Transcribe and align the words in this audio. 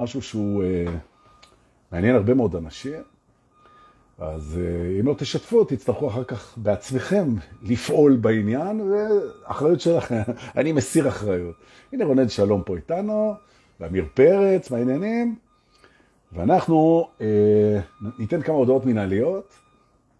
משהו 0.00 0.22
שהוא 0.22 0.64
אה, 0.64 0.84
מעניין 1.92 2.16
הרבה 2.16 2.34
מאוד 2.34 2.56
אנשים, 2.56 3.02
אז 4.18 4.60
אה, 4.60 5.00
אם 5.00 5.06
לא 5.06 5.14
תשתפו, 5.18 5.64
תצטרכו 5.64 6.08
אחר 6.08 6.24
כך 6.24 6.58
בעצמכם 6.58 7.34
לפעול 7.62 8.16
בעניין, 8.16 8.80
ואחריות 8.80 9.80
שלכם, 9.80 10.22
אני 10.56 10.72
מסיר 10.72 11.08
אחריות. 11.08 11.56
הנה 11.92 12.04
רונד 12.04 12.30
שלום 12.30 12.62
פה 12.66 12.76
איתנו, 12.76 13.34
ואמיר 13.80 14.06
פרץ, 14.14 14.70
מה 14.70 14.76
העניינים? 14.76 15.36
ואנחנו 16.32 17.08
אה, 17.20 17.80
ניתן 18.18 18.42
כמה 18.42 18.56
הודעות 18.56 18.86
מנהליות, 18.86 19.54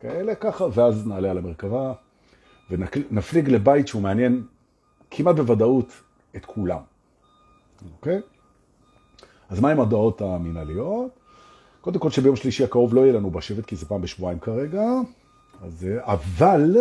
כאלה 0.00 0.34
ככה, 0.34 0.66
ואז 0.74 1.06
נעלה 1.06 1.30
על 1.30 1.38
המרכבה, 1.38 1.92
ונפליג 2.70 3.48
לבית 3.48 3.88
שהוא 3.88 4.02
מעניין 4.02 4.42
כמעט 5.10 5.36
בוודאות 5.36 5.92
את 6.36 6.44
כולם. 6.44 6.80
אוקיי? 7.92 8.20
אז 9.48 9.60
מה 9.60 9.70
עם 9.70 9.78
ההודעות 9.78 10.22
המנהליות? 10.22 11.10
קודם 11.80 12.00
כל 12.00 12.10
שביום 12.10 12.36
שלישי 12.36 12.64
הקרוב 12.64 12.94
לא 12.94 13.00
יהיה 13.00 13.12
לנו 13.12 13.30
בשבט, 13.30 13.66
כי 13.66 13.76
זה 13.76 13.86
פעם 13.86 14.02
בשבועיים 14.02 14.38
כרגע, 14.38 14.84
אז, 15.64 15.86
אבל 16.00 16.76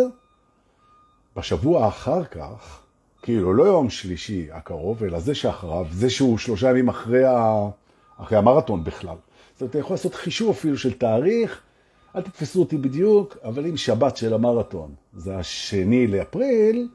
בשבוע 1.36 1.88
אחר 1.88 2.24
כך, 2.24 2.80
כאילו 3.22 3.54
לא 3.54 3.64
יום 3.64 3.90
שלישי 3.90 4.48
הקרוב, 4.52 5.04
אלא 5.04 5.18
זה 5.18 5.34
שאחריו, 5.34 5.86
זה 5.92 6.10
שהוא 6.10 6.38
שלושה 6.38 6.70
ימים 6.70 6.88
אחרי, 6.88 7.24
ה, 7.24 7.68
אחרי 8.16 8.38
המרתון 8.38 8.84
בכלל. 8.84 9.16
זאת 9.52 9.60
אומרת, 9.60 9.70
אתה 9.70 9.78
יכול 9.78 9.94
לעשות 9.94 10.14
חישוב 10.14 10.50
אפילו 10.50 10.78
של 10.78 10.92
תאריך, 10.92 11.60
אל 12.16 12.22
תתפסו 12.22 12.60
אותי 12.60 12.76
בדיוק, 12.76 13.36
אבל 13.44 13.66
אם 13.66 13.76
שבת 13.76 14.16
של 14.16 14.34
המרתון 14.34 14.94
זה 15.16 15.36
השני 15.36 16.06
לאפריל, 16.06 16.88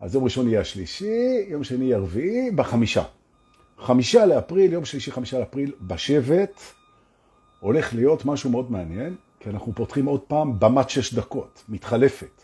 אז 0.00 0.14
יום 0.14 0.24
ראשון 0.24 0.48
יהיה 0.48 0.60
השלישי, 0.60 1.44
יום 1.48 1.64
שני 1.64 1.84
יהיה 1.84 1.96
הרביעי, 1.96 2.50
בחמישה. 2.50 3.02
חמישה 3.80 4.26
לאפריל, 4.26 4.72
יום 4.72 4.84
שלישי 4.84 5.12
חמישה 5.12 5.38
לאפריל, 5.38 5.72
בשבט, 5.80 6.60
הולך 7.60 7.94
להיות 7.94 8.24
משהו 8.24 8.50
מאוד 8.50 8.72
מעניין, 8.72 9.16
כי 9.40 9.50
אנחנו 9.50 9.72
פותחים 9.74 10.06
עוד 10.06 10.20
פעם 10.20 10.58
במת 10.58 10.90
שש 10.90 11.14
דקות, 11.14 11.64
מתחלפת. 11.68 12.42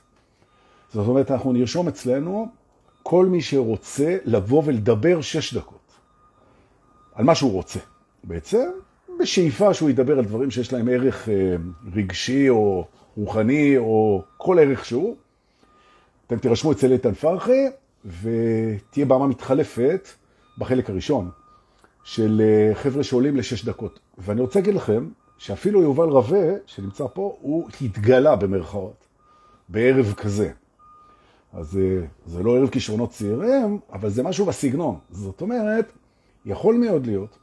זאת 0.93 1.09
אומרת, 1.09 1.31
אנחנו 1.31 1.53
נרשום 1.53 1.89
אצלנו 1.89 2.49
כל 3.03 3.27
מי 3.27 3.43
שרוצה 3.43 4.17
לבוא 4.25 4.63
ולדבר 4.67 5.21
שש 5.21 5.55
דקות, 5.55 5.93
על 7.15 7.25
מה 7.25 7.35
שהוא 7.35 7.53
רוצה. 7.53 7.81
בעצם, 8.25 8.69
בשאיפה 9.19 9.75
שהוא 9.75 9.91
ידבר 9.91 10.19
על 10.19 10.25
דברים 10.25 10.51
שיש 10.51 10.73
להם 10.73 10.89
ערך 10.89 11.29
אה, 11.29 11.57
רגשי 11.95 12.49
או 12.49 12.87
רוחני 13.17 13.77
או 13.77 14.23
כל 14.37 14.59
ערך 14.59 14.85
שהוא. 14.85 15.17
אתם 16.27 16.39
תירשמו 16.39 16.73
אצל 16.73 16.93
איתן 16.93 17.15
פרחי 17.15 17.67
ותהיה 18.05 19.07
במה 19.07 19.27
מתחלפת 19.27 20.09
בחלק 20.59 20.91
הראשון 20.91 21.31
של 22.05 22.43
אה, 22.45 22.75
חבר'ה 22.75 23.03
שעולים 23.05 23.37
לשש 23.37 23.65
דקות. 23.65 23.99
ואני 24.19 24.41
רוצה 24.41 24.59
להגיד 24.59 24.75
לכם 24.75 25.09
שאפילו 25.39 25.83
יובל 25.83 26.09
רווה, 26.09 26.49
שנמצא 26.67 27.05
פה, 27.15 27.37
הוא 27.41 27.69
התגלה 27.81 28.37
במרכאות, 28.37 29.07
בערב 29.69 30.15
כזה. 30.17 30.53
אז 31.53 31.79
אה, 31.79 32.07
זה 32.27 32.43
לא 32.43 32.57
ערב 32.57 32.69
כישרונות 32.69 33.11
צעירים, 33.11 33.79
אבל 33.93 34.11
זה 34.11 34.23
משהו 34.23 34.47
בסגנון. 34.47 34.99
זאת 35.11 35.41
אומרת, 35.41 35.93
יכול 36.45 36.75
מאוד 36.75 37.07
להיות 37.07 37.39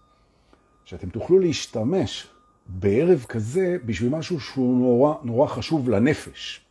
שאתם 0.86 1.10
תוכלו 1.10 1.40
להשתמש 1.40 2.28
בערב 2.68 3.26
כזה 3.30 3.78
בשביל 3.86 4.10
משהו 4.10 4.40
שהוא 4.40 4.78
נורא, 4.78 5.14
נורא 5.24 5.48
חשוב 5.48 5.90
לנפש. 5.90 6.62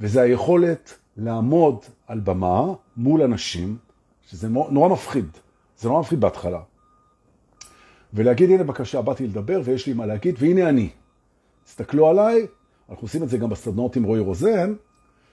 וזה 0.00 0.22
היכולת 0.22 0.98
לעמוד 1.16 1.84
על 2.06 2.20
במה 2.20 2.62
מול 2.96 3.22
אנשים, 3.22 3.76
שזה 4.30 4.48
נורא 4.48 4.88
מפחיד. 4.88 5.26
זה 5.80 5.88
נורא 5.88 6.00
מפחיד 6.00 6.20
בהתחלה. 6.20 6.60
ולהגיד, 8.14 8.50
הנה 8.50 8.64
בבקשה, 8.64 9.02
באתי 9.02 9.26
לדבר 9.26 9.60
ויש 9.64 9.86
לי 9.86 9.92
מה 9.92 10.06
להגיד, 10.06 10.34
והנה 10.38 10.68
אני. 10.68 10.90
תסתכלו 11.64 12.08
עליי, 12.08 12.46
אנחנו 12.90 13.04
עושים 13.04 13.22
את 13.22 13.28
זה 13.28 13.38
גם 13.38 13.50
בסדנאות 13.50 13.96
עם 13.96 14.02
רועי 14.02 14.20
רוזן, 14.20 14.74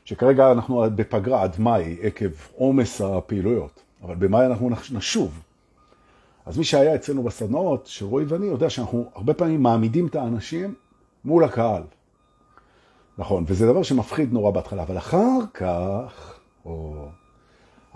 שכרגע 0.05 0.51
אנחנו 0.51 0.85
בפגרה 0.95 1.43
עד 1.43 1.59
מאי 1.59 1.97
עקב 2.01 2.29
עומס 2.55 3.01
הפעילויות, 3.01 3.83
אבל 4.03 4.15
במאי 4.15 4.45
אנחנו 4.45 4.69
נשוב. 4.91 5.41
אז 6.45 6.57
מי 6.57 6.63
שהיה 6.63 6.95
אצלנו 6.95 7.23
בסדנאות, 7.23 7.87
שרועי 7.87 8.25
ואני, 8.25 8.45
יודע 8.45 8.69
שאנחנו 8.69 9.11
הרבה 9.15 9.33
פעמים 9.33 9.63
מעמידים 9.63 10.07
את 10.07 10.15
האנשים 10.15 10.73
מול 11.25 11.43
הקהל. 11.43 11.83
נכון, 13.17 13.43
וזה 13.47 13.65
דבר 13.65 13.83
שמפחיד 13.83 14.33
נורא 14.33 14.51
בהתחלה, 14.51 14.83
אבל 14.83 14.97
אחר 14.97 15.39
כך, 15.53 16.39
או 16.65 17.07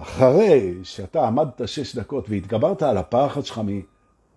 אחרי 0.02 0.74
שאתה 0.84 1.28
עמדת 1.28 1.62
שש 1.66 1.96
דקות 1.96 2.30
והתגברת 2.30 2.84
על 2.84 2.98
הפחד 2.98 3.46
שלך 3.46 3.62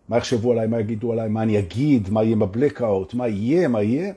מה 0.08 0.16
יחשבו 0.16 0.52
עליי, 0.52 0.66
מה 0.66 0.80
יגידו 0.80 1.12
עליי, 1.12 1.28
מה 1.28 1.42
אני 1.42 1.58
אגיד, 1.58 2.10
מה 2.10 2.22
יהיה 2.22 2.36
בבלקאוט, 2.36 3.14
מה 3.14 3.28
יהיה, 3.28 3.68
מה 3.68 3.82
יהיה. 3.82 4.12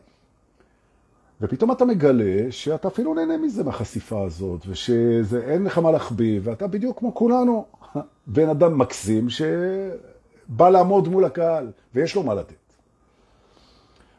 ופתאום 1.42 1.72
אתה 1.72 1.86
מגלה 1.86 2.52
שאתה 2.52 2.88
אפילו 2.88 3.14
נהנה 3.14 3.38
מזה 3.38 3.64
מהחשיפה 3.64 4.24
הזאת, 4.24 4.62
ושאין 4.68 5.64
לך 5.64 5.78
מה 5.78 5.92
להחביא, 5.92 6.40
ואתה 6.44 6.68
בדיוק 6.68 7.00
כמו 7.00 7.16
כולנו, 7.16 7.66
בן 8.28 8.50
אדם 8.50 8.78
מקסים 8.78 9.30
שבא 9.30 10.70
לעמוד 10.70 11.08
מול 11.08 11.26
הקהל, 11.26 11.72
ויש 11.96 12.16
לו 12.16 12.24
מה 12.24 12.34
לתת. 12.34 12.56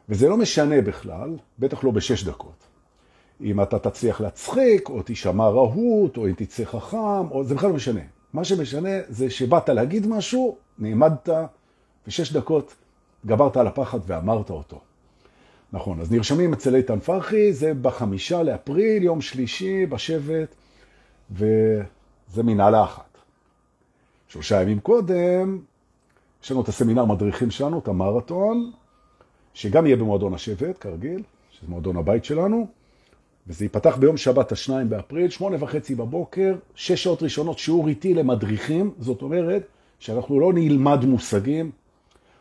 וזה 0.08 0.28
לא 0.28 0.36
משנה 0.36 0.80
בכלל, 0.82 1.36
בטח 1.58 1.84
לא 1.84 1.90
בשש 1.90 2.24
דקות. 2.24 2.67
אם 3.40 3.60
אתה 3.62 3.78
תצליח 3.78 4.20
להצחיק, 4.20 4.88
או 4.88 5.00
תשמע 5.04 5.48
רהוט, 5.48 6.16
או 6.16 6.26
אם 6.26 6.32
תצא 6.32 6.64
חכם, 6.64 7.30
או... 7.30 7.44
זה 7.44 7.54
בכלל 7.54 7.68
לא 7.68 7.76
משנה. 7.76 8.00
מה 8.32 8.44
שמשנה 8.44 8.90
זה 9.08 9.30
שבאת 9.30 9.68
להגיד 9.68 10.06
משהו, 10.06 10.56
נעמדת, 10.78 11.28
ושש 12.06 12.32
דקות 12.32 12.74
גברת 13.26 13.56
על 13.56 13.66
הפחד 13.66 13.98
ואמרת 14.06 14.50
אותו. 14.50 14.80
נכון, 15.72 16.00
אז 16.00 16.12
נרשמים 16.12 16.52
אצל 16.52 16.74
איתן 16.74 17.00
פרחי, 17.00 17.52
זה 17.52 17.74
בחמישה 17.74 18.42
לאפריל, 18.42 19.02
יום 19.02 19.20
שלישי, 19.20 19.86
בשבט, 19.86 20.54
וזה 21.30 22.42
מנהלה 22.42 22.84
אחת. 22.84 23.18
שלושה 24.28 24.62
ימים 24.62 24.80
קודם, 24.80 25.58
יש 26.42 26.50
לנו 26.50 26.60
את 26.60 26.68
הסמינר 26.68 27.04
מדריכים 27.04 27.50
שלנו, 27.50 27.78
את 27.78 27.88
המרתון, 27.88 28.72
שגם 29.54 29.86
יהיה 29.86 29.96
במועדון 29.96 30.34
השבט, 30.34 30.78
כרגיל, 30.78 31.22
שזה 31.50 31.70
מועדון 31.70 31.96
הבית 31.96 32.24
שלנו, 32.24 32.66
וזה 33.48 33.64
ייפתח 33.64 33.96
ביום 33.96 34.16
שבת 34.16 34.52
השניים 34.52 34.88
באפריל, 34.88 35.30
שמונה 35.30 35.56
וחצי 35.60 35.94
בבוקר, 35.94 36.54
שש 36.74 37.02
שעות 37.02 37.22
ראשונות 37.22 37.58
שיעור 37.58 37.88
איתי 37.88 38.14
למדריכים, 38.14 38.90
זאת 38.98 39.22
אומרת 39.22 39.62
שאנחנו 39.98 40.40
לא 40.40 40.52
נלמד 40.52 41.04
מושגים, 41.04 41.70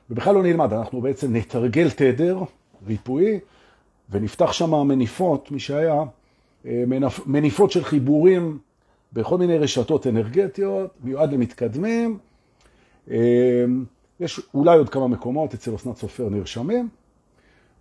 ובכלל 0.09 0.35
לא 0.35 0.43
נלמד, 0.43 0.73
אנחנו 0.73 1.01
בעצם 1.01 1.35
נתרגל 1.35 1.89
תדר 1.89 2.39
ריפואי, 2.87 3.39
ונפתח 4.09 4.51
שם 4.51 4.87
מניפות, 4.87 5.51
מי 5.51 5.59
שהיה, 5.59 6.03
אה, 6.65 6.83
מניפות 7.25 7.71
של 7.71 7.83
חיבורים 7.83 8.57
בכל 9.13 9.37
מיני 9.37 9.57
רשתות 9.57 10.07
אנרגטיות, 10.07 10.91
מיועד 11.03 11.33
למתקדמים. 11.33 12.17
אה, 13.11 13.65
יש 14.19 14.41
אולי 14.53 14.77
עוד 14.77 14.89
כמה 14.89 15.07
מקומות, 15.07 15.53
אצל 15.53 15.75
אסנת 15.75 15.97
סופר 15.97 16.29
נרשמים. 16.29 16.89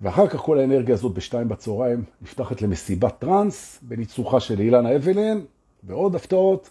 ואחר 0.00 0.28
כך 0.28 0.40
כל 0.40 0.58
האנרגיה 0.58 0.94
הזאת 0.94 1.14
בשתיים 1.14 1.48
בצהריים 1.48 2.04
נפתחת 2.22 2.62
למסיבת 2.62 3.18
טרנס 3.18 3.78
בניצוחה 3.82 4.40
של 4.40 4.60
אילנה 4.60 4.96
אבלין 4.96 5.44
ועוד 5.84 6.14
הפתעות. 6.14 6.70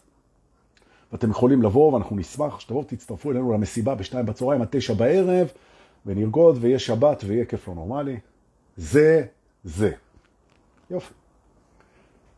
ואתם 1.12 1.32
יכולים 1.32 1.62
לבוא 1.62 1.94
ואנחנו 1.94 2.16
נשמח 2.16 2.60
שתבואו 2.60 2.84
תצטרפו 2.84 3.32
אלינו 3.32 3.54
למסיבה 3.54 3.96
בשתיים 3.96 4.26
בצהריים 4.26 4.62
עד 4.62 4.68
תשע 4.72 4.94
בערב 4.94 5.48
ונרגוד 6.06 6.58
ויהיה 6.62 6.80
שבת 6.80 7.24
ויהיה 7.28 7.46
כיף 7.46 7.68
לא 7.68 7.76
נורמלי. 7.76 8.20
זה 8.78 9.26
זה. 9.64 9.92
יופי. 10.90 11.14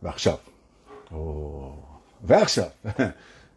ועכשיו. 0.04 0.36
או... 1.12 1.74
ועכשיו. 2.24 2.68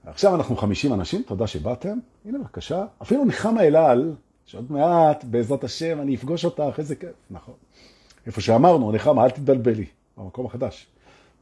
עכשיו 0.05 0.35
אנחנו 0.35 0.57
50 0.57 0.93
אנשים, 0.93 1.23
תודה 1.23 1.47
שבאתם. 1.47 1.99
הנה 2.25 2.39
בבקשה. 2.39 2.85
אפילו 3.03 3.25
נחמה 3.25 3.63
אלעל 3.63 4.15
שעוד 4.51 4.73
מעט, 4.73 5.25
בעזרת 5.25 5.65
השם, 5.65 6.01
אני 6.01 6.15
אפגוש 6.15 6.45
אותך, 6.45 6.79
איזה 6.79 6.97
כיף, 6.97 7.11
נכון. 7.31 7.55
איפה 8.27 8.41
שאמרנו, 8.41 8.93
נחמה, 8.93 9.25
אל 9.25 9.31
תתבלבלי, 9.31 9.87
במקום 10.19 10.47
החדש. 10.47 10.87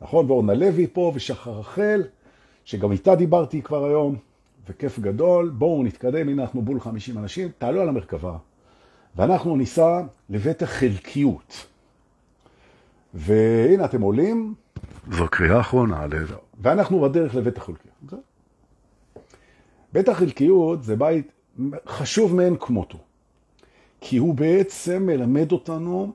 נכון, 0.00 0.30
ואורנה 0.30 0.54
לוי 0.54 0.86
פה, 0.92 1.12
ושחר 1.14 1.50
רחל, 1.50 2.02
שגם 2.64 2.92
איתה 2.92 3.14
דיברתי 3.14 3.62
כבר 3.62 3.84
היום, 3.84 4.16
וכיף 4.68 4.98
גדול. 4.98 5.48
בואו 5.48 5.82
נתקדם, 5.82 6.28
הנה 6.28 6.42
אנחנו 6.42 6.62
בול 6.62 6.80
50 6.80 7.18
אנשים, 7.18 7.48
תעלו 7.58 7.80
על 7.80 7.88
המרכבה, 7.88 8.36
ואנחנו 9.16 9.56
ניסע 9.56 10.00
לבית 10.30 10.62
החלקיות. 10.62 11.66
והנה 13.14 13.84
אתם 13.84 14.02
עולים, 14.02 14.54
זו 15.12 15.28
קריאה 15.30 15.60
אחרונה, 15.60 16.06
ואנחנו 16.60 17.00
בדרך 17.00 17.34
לבית 17.34 17.56
החלקיות. 17.56 18.12
בית 19.92 20.08
החלקיות 20.08 20.82
זה 20.82 20.96
בית 20.96 21.37
חשוב 21.86 22.34
מאין 22.34 22.56
כמותו. 22.60 22.98
כי 24.00 24.16
הוא 24.16 24.34
בעצם 24.34 25.06
מלמד 25.06 25.52
אותנו 25.52 26.12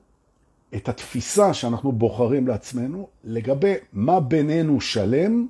את 0.76 0.90
התפיסה 0.90 1.54
שאנחנו 1.54 1.92
בוחרים 1.92 2.48
לעצמנו 2.48 3.08
לגבי 3.24 3.74
מה 3.94 4.20
בינינו 4.20 4.82
שלם, 4.82 5.48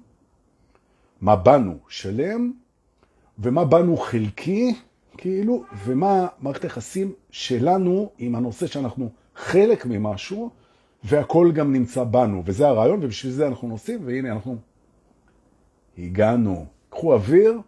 מה 1.22 1.36
בנו 1.36 1.78
שלם, 1.90 2.51
ומה 3.40 3.66
בנו 3.66 3.98
חלקי, 3.98 4.75
כאילו, 5.18 5.63
ומה 5.86 6.28
מערכת 6.42 6.63
היחסים 6.63 7.13
שלנו 7.31 8.10
עם 8.18 8.36
הנושא 8.36 8.68
שאנחנו 8.68 9.10
חלק 9.36 9.86
ממשהו, 9.86 10.50
והכל 11.04 11.51
גם 11.51 11.74
נמצא 11.74 12.04
בנו, 12.04 12.44
וזה 12.45 12.68
הרעיון, 12.68 13.00
ובשביל 13.04 13.31
זה 13.31 13.48
אנחנו 13.48 13.68
נוסעים, 13.68 14.00
והנה 14.06 14.31
אנחנו 14.31 14.57
הגענו. 15.98 16.66
קחו 16.90 17.13
אוויר, 17.13 17.60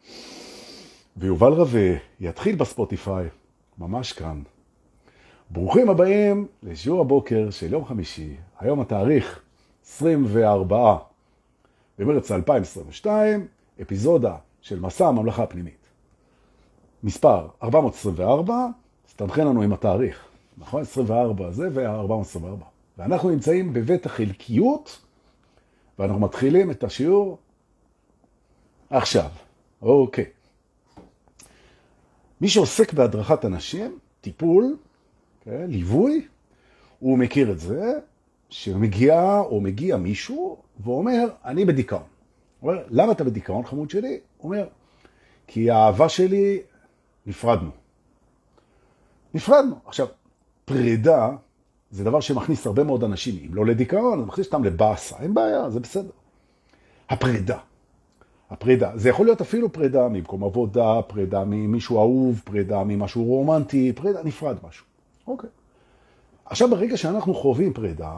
ויובל 1.17 1.53
רווה 1.53 1.95
יתחיל 2.19 2.56
בספוטיפיי, 2.56 3.27
ממש 3.77 4.13
כאן. 4.13 4.41
ברוכים 5.50 5.89
הבאים 5.89 6.47
לשיעור 6.63 7.01
הבוקר 7.01 7.50
של 7.50 7.73
יום 7.73 7.85
חמישי, 7.85 8.35
היום 8.59 8.81
התאריך 8.81 9.41
24 9.85 10.97
במרץ 12.00 12.31
2022, 12.31 13.47
אפיזודה 13.81 14.35
של 14.62 14.79
מסע 14.79 15.07
הממלכה 15.07 15.44
הפנימית. 15.44 15.88
מספר 17.03 17.47
424, 17.63 18.67
סתמכן 19.09 19.47
לנו 19.47 19.62
עם 19.62 19.73
התאריך, 19.73 20.25
נכון? 20.57 20.81
24 20.81 21.51
זה 21.51 21.69
ו-424. 21.73 22.63
ואנחנו 22.97 23.29
נמצאים 23.29 23.73
בבית 23.73 24.06
החלקיות, 24.06 25.01
ואנחנו 26.00 26.19
מתחילים 26.19 26.71
את 26.71 26.83
השיעור 26.83 27.38
עכשיו. 28.89 29.29
אוקיי. 29.81 30.35
מי 32.42 32.50
שעוסק 32.50 32.94
בהדרכת 32.94 33.46
אנשים, 33.46 34.00
טיפול, 34.22 34.78
כן, 35.42 35.66
ליווי, 35.68 36.28
הוא 37.00 37.20
מכיר 37.20 37.52
את 37.52 37.60
זה, 37.60 37.94
שמגיע 38.50 39.40
או 39.40 39.62
מגיע 39.62 39.98
מישהו 39.98 40.58
ואומר, 40.84 41.28
אני 41.46 41.66
בדיכאון. 41.66 42.04
הוא 42.60 42.72
אומר, 42.72 42.84
למה 42.90 43.12
אתה 43.12 43.24
בדיכאון, 43.24 43.66
חמוד 43.66 43.90
שלי? 43.90 44.20
הוא 44.38 44.52
אומר, 44.52 44.68
כי 45.48 45.72
האהבה 45.72 46.10
שלי, 46.10 46.60
נפרדנו. 47.26 47.72
נפרדנו. 49.34 49.76
עכשיו, 49.86 50.08
פרידה 50.66 51.30
זה 51.92 52.04
דבר 52.04 52.20
שמכניס 52.20 52.66
הרבה 52.68 52.84
מאוד 52.84 53.04
אנשים, 53.04 53.46
אם 53.46 53.56
לא 53.56 53.66
לדיכאון, 53.66 54.20
זה 54.20 54.26
מכניס 54.26 54.48
אותם 54.48 54.64
לבאסה, 54.64 55.16
אין 55.20 55.34
בעיה, 55.34 55.70
זה 55.70 55.80
בסדר. 55.80 56.10
הפרידה. 57.10 57.58
הפרידה, 58.50 58.92
זה 58.95 59.09
יכול 59.09 59.25
להיות 59.25 59.42
אפילו 59.42 59.71
פרידה 59.71 60.07
ממקום 60.07 60.44
עבודה, 60.44 61.01
פרידה 61.07 61.44
ממישהו 61.45 61.97
אהוב, 61.97 62.42
פרידה 62.44 62.83
ממשהו 62.83 63.24
רומנטי, 63.24 63.94
פרידה, 63.94 64.24
נפרד 64.24 64.57
משהו. 64.68 64.86
אוקיי. 65.27 65.50
עכשיו, 66.45 66.69
ברגע 66.69 66.97
שאנחנו 66.97 67.33
חווים 67.33 67.74
פרידה, 67.74 68.13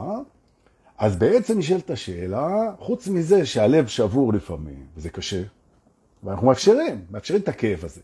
אז 0.98 1.16
בעצם 1.16 1.58
נשאלת 1.58 1.90
השאלה, 1.90 2.72
חוץ 2.78 3.08
מזה 3.08 3.46
שהלב 3.46 3.86
שבור 3.86 4.32
לפעמים, 4.32 4.86
וזה 4.96 5.10
קשה, 5.10 5.42
ואנחנו 6.24 6.46
מאפשרים, 6.46 7.04
מאפשרים 7.10 7.40
את 7.40 7.48
הכאב 7.48 7.84
הזה. 7.84 8.00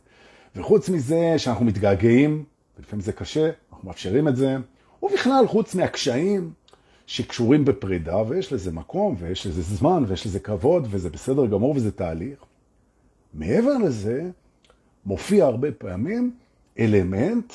וחוץ 0.56 0.88
מזה 0.88 1.34
שאנחנו 1.36 1.64
מתגעגעים, 1.64 2.44
ולפעמים 2.78 3.00
זה 3.00 3.12
קשה, 3.12 3.50
אנחנו 3.72 3.88
מאפשרים 3.88 4.28
את 4.28 4.36
זה, 4.36 4.56
ובכלל, 5.02 5.46
חוץ 5.46 5.74
מהקשיים 5.74 6.52
שקשורים 7.06 7.64
בפרידה, 7.64 8.22
ויש 8.28 8.52
לזה 8.52 8.72
מקום, 8.72 9.16
ויש 9.18 9.46
לזה 9.46 9.62
זמן, 9.62 10.04
ויש 10.08 10.26
לזה 10.26 10.40
כבוד, 10.40 10.88
וזה 10.90 11.10
בסדר 11.10 11.46
גמור, 11.46 11.76
וזה 11.76 11.92
תהליך. 11.92 12.38
מעבר 13.34 13.78
לזה, 13.78 14.30
מופיע 15.06 15.44
הרבה 15.44 15.72
פעמים 15.72 16.34
אלמנט 16.78 17.52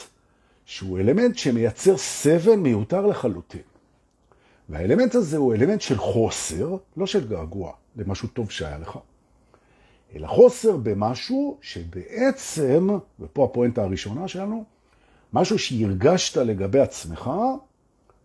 שהוא 0.66 1.00
אלמנט 1.00 1.38
שמייצר 1.38 1.98
סבל 1.98 2.56
מיותר 2.56 3.08
לחלוטין. 3.08 3.62
והאלמנט 4.70 5.16
הזה 5.16 5.38
הוא 5.38 5.54
אלמנט 5.54 5.82
של 5.82 5.98
חוסר, 5.98 6.78
לא 6.98 7.06
של 7.06 7.28
געגוע, 7.28 7.72
למשהו 7.96 8.28
טוב 8.28 8.52
שהיה 8.52 8.78
לך, 8.78 8.98
אלא 10.16 10.28
חוסר 10.28 10.78
במשהו 10.78 11.58
שבעצם, 11.62 12.88
ופה 13.20 13.46
הפואנטה 13.46 13.84
הראשונה 13.84 14.28
שלנו, 14.28 14.64
משהו 15.34 15.60
שהרגשת 15.60 16.38
לגבי 16.38 16.80
עצמך 16.80 17.32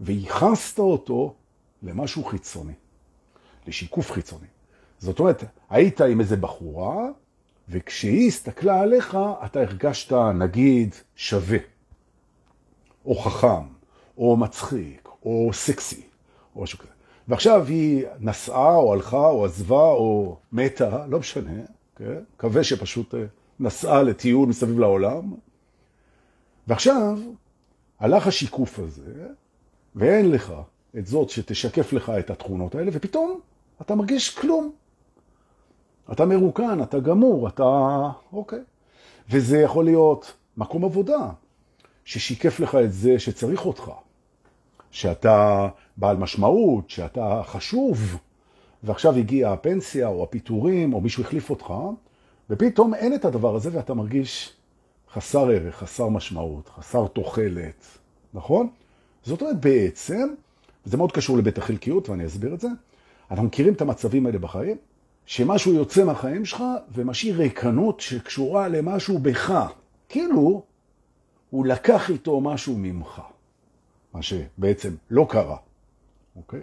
וייחסת 0.00 0.78
אותו 0.78 1.34
למשהו 1.82 2.24
חיצוני, 2.24 2.72
לשיקוף 3.66 4.10
חיצוני. 4.10 4.46
זאת 4.98 5.18
אומרת, 5.18 5.44
היית 5.70 6.00
עם 6.00 6.20
איזה 6.20 6.36
בחורה, 6.36 7.08
וכשהיא 7.68 8.28
הסתכלה 8.28 8.80
עליך, 8.80 9.18
אתה 9.44 9.60
הרגשת, 9.60 10.12
נגיד, 10.12 10.94
שווה, 11.16 11.58
או 13.06 13.14
חכם, 13.14 13.66
או 14.18 14.36
מצחיק, 14.36 15.08
או 15.24 15.50
סקסי, 15.52 16.02
או 16.56 16.62
משהו 16.62 16.78
כזה. 16.78 16.90
ועכשיו 17.28 17.66
היא 17.66 18.06
נסעה, 18.20 18.76
או 18.76 18.92
הלכה, 18.92 19.26
או 19.26 19.44
עזבה, 19.44 19.76
או 19.76 20.36
מתה, 20.52 21.06
לא 21.06 21.18
משנה, 21.18 21.62
כן? 21.96 22.18
מקווה 22.34 22.64
שפשוט 22.64 23.14
אה, 23.14 23.24
נסעה 23.60 24.02
לטיול 24.02 24.48
מסביב 24.48 24.78
לעולם, 24.78 25.34
ועכשיו, 26.66 27.18
הלך 28.00 28.26
השיקוף 28.26 28.78
הזה, 28.78 29.26
ואין 29.94 30.30
לך 30.30 30.52
את 30.98 31.06
זאת 31.06 31.30
שתשקף 31.30 31.92
לך 31.92 32.12
את 32.18 32.30
התכונות 32.30 32.74
האלה, 32.74 32.90
ופתאום 32.94 33.40
אתה 33.82 33.94
מרגיש 33.94 34.38
כלום. 34.38 34.72
אתה 36.12 36.26
מרוקן, 36.26 36.82
אתה 36.82 36.98
גמור, 36.98 37.48
אתה... 37.48 37.64
אוקיי. 38.32 38.58
וזה 39.30 39.58
יכול 39.58 39.84
להיות 39.84 40.32
מקום 40.56 40.84
עבודה, 40.84 41.30
ששיקף 42.04 42.60
לך 42.60 42.74
את 42.74 42.92
זה 42.92 43.18
שצריך 43.18 43.66
אותך, 43.66 43.90
שאתה 44.90 45.68
בעל 45.96 46.16
משמעות, 46.16 46.90
שאתה 46.90 47.42
חשוב, 47.44 48.18
ועכשיו 48.82 49.16
הגיעה 49.16 49.52
הפנסיה 49.52 50.08
או 50.08 50.22
הפיטורים, 50.22 50.94
או 50.94 51.00
מישהו 51.00 51.22
החליף 51.22 51.50
אותך, 51.50 51.74
ופתאום 52.50 52.94
אין 52.94 53.14
את 53.14 53.24
הדבר 53.24 53.56
הזה 53.56 53.70
ואתה 53.72 53.94
מרגיש 53.94 54.52
חסר 55.12 55.50
ערך, 55.50 55.76
חסר 55.76 56.08
משמעות, 56.08 56.68
חסר 56.68 57.06
תוחלת, 57.06 57.84
נכון? 58.34 58.68
זאת 59.24 59.40
אומרת, 59.40 59.60
בעצם, 59.60 60.34
זה 60.84 60.96
מאוד 60.96 61.12
קשור 61.12 61.38
לבית 61.38 61.58
החלקיות, 61.58 62.08
ואני 62.08 62.26
אסביר 62.26 62.54
את 62.54 62.60
זה, 62.60 62.68
אנחנו 63.30 63.44
מכירים 63.44 63.72
את 63.72 63.80
המצבים 63.80 64.26
האלה 64.26 64.38
בחיים, 64.38 64.76
שמשהו 65.26 65.72
יוצא 65.72 66.04
מהחיים 66.04 66.44
שלך 66.44 66.64
ומשאיר 66.94 67.36
ריקנות 67.36 68.00
שקשורה 68.00 68.68
למשהו 68.68 69.18
בך. 69.18 69.72
כאילו, 70.08 70.62
הוא 71.50 71.66
לקח 71.66 72.10
איתו 72.10 72.40
משהו 72.40 72.74
ממך, 72.78 73.20
מה 74.14 74.22
שבעצם 74.22 74.94
לא 75.10 75.26
קרה, 75.30 75.56
אוקיי? 76.36 76.60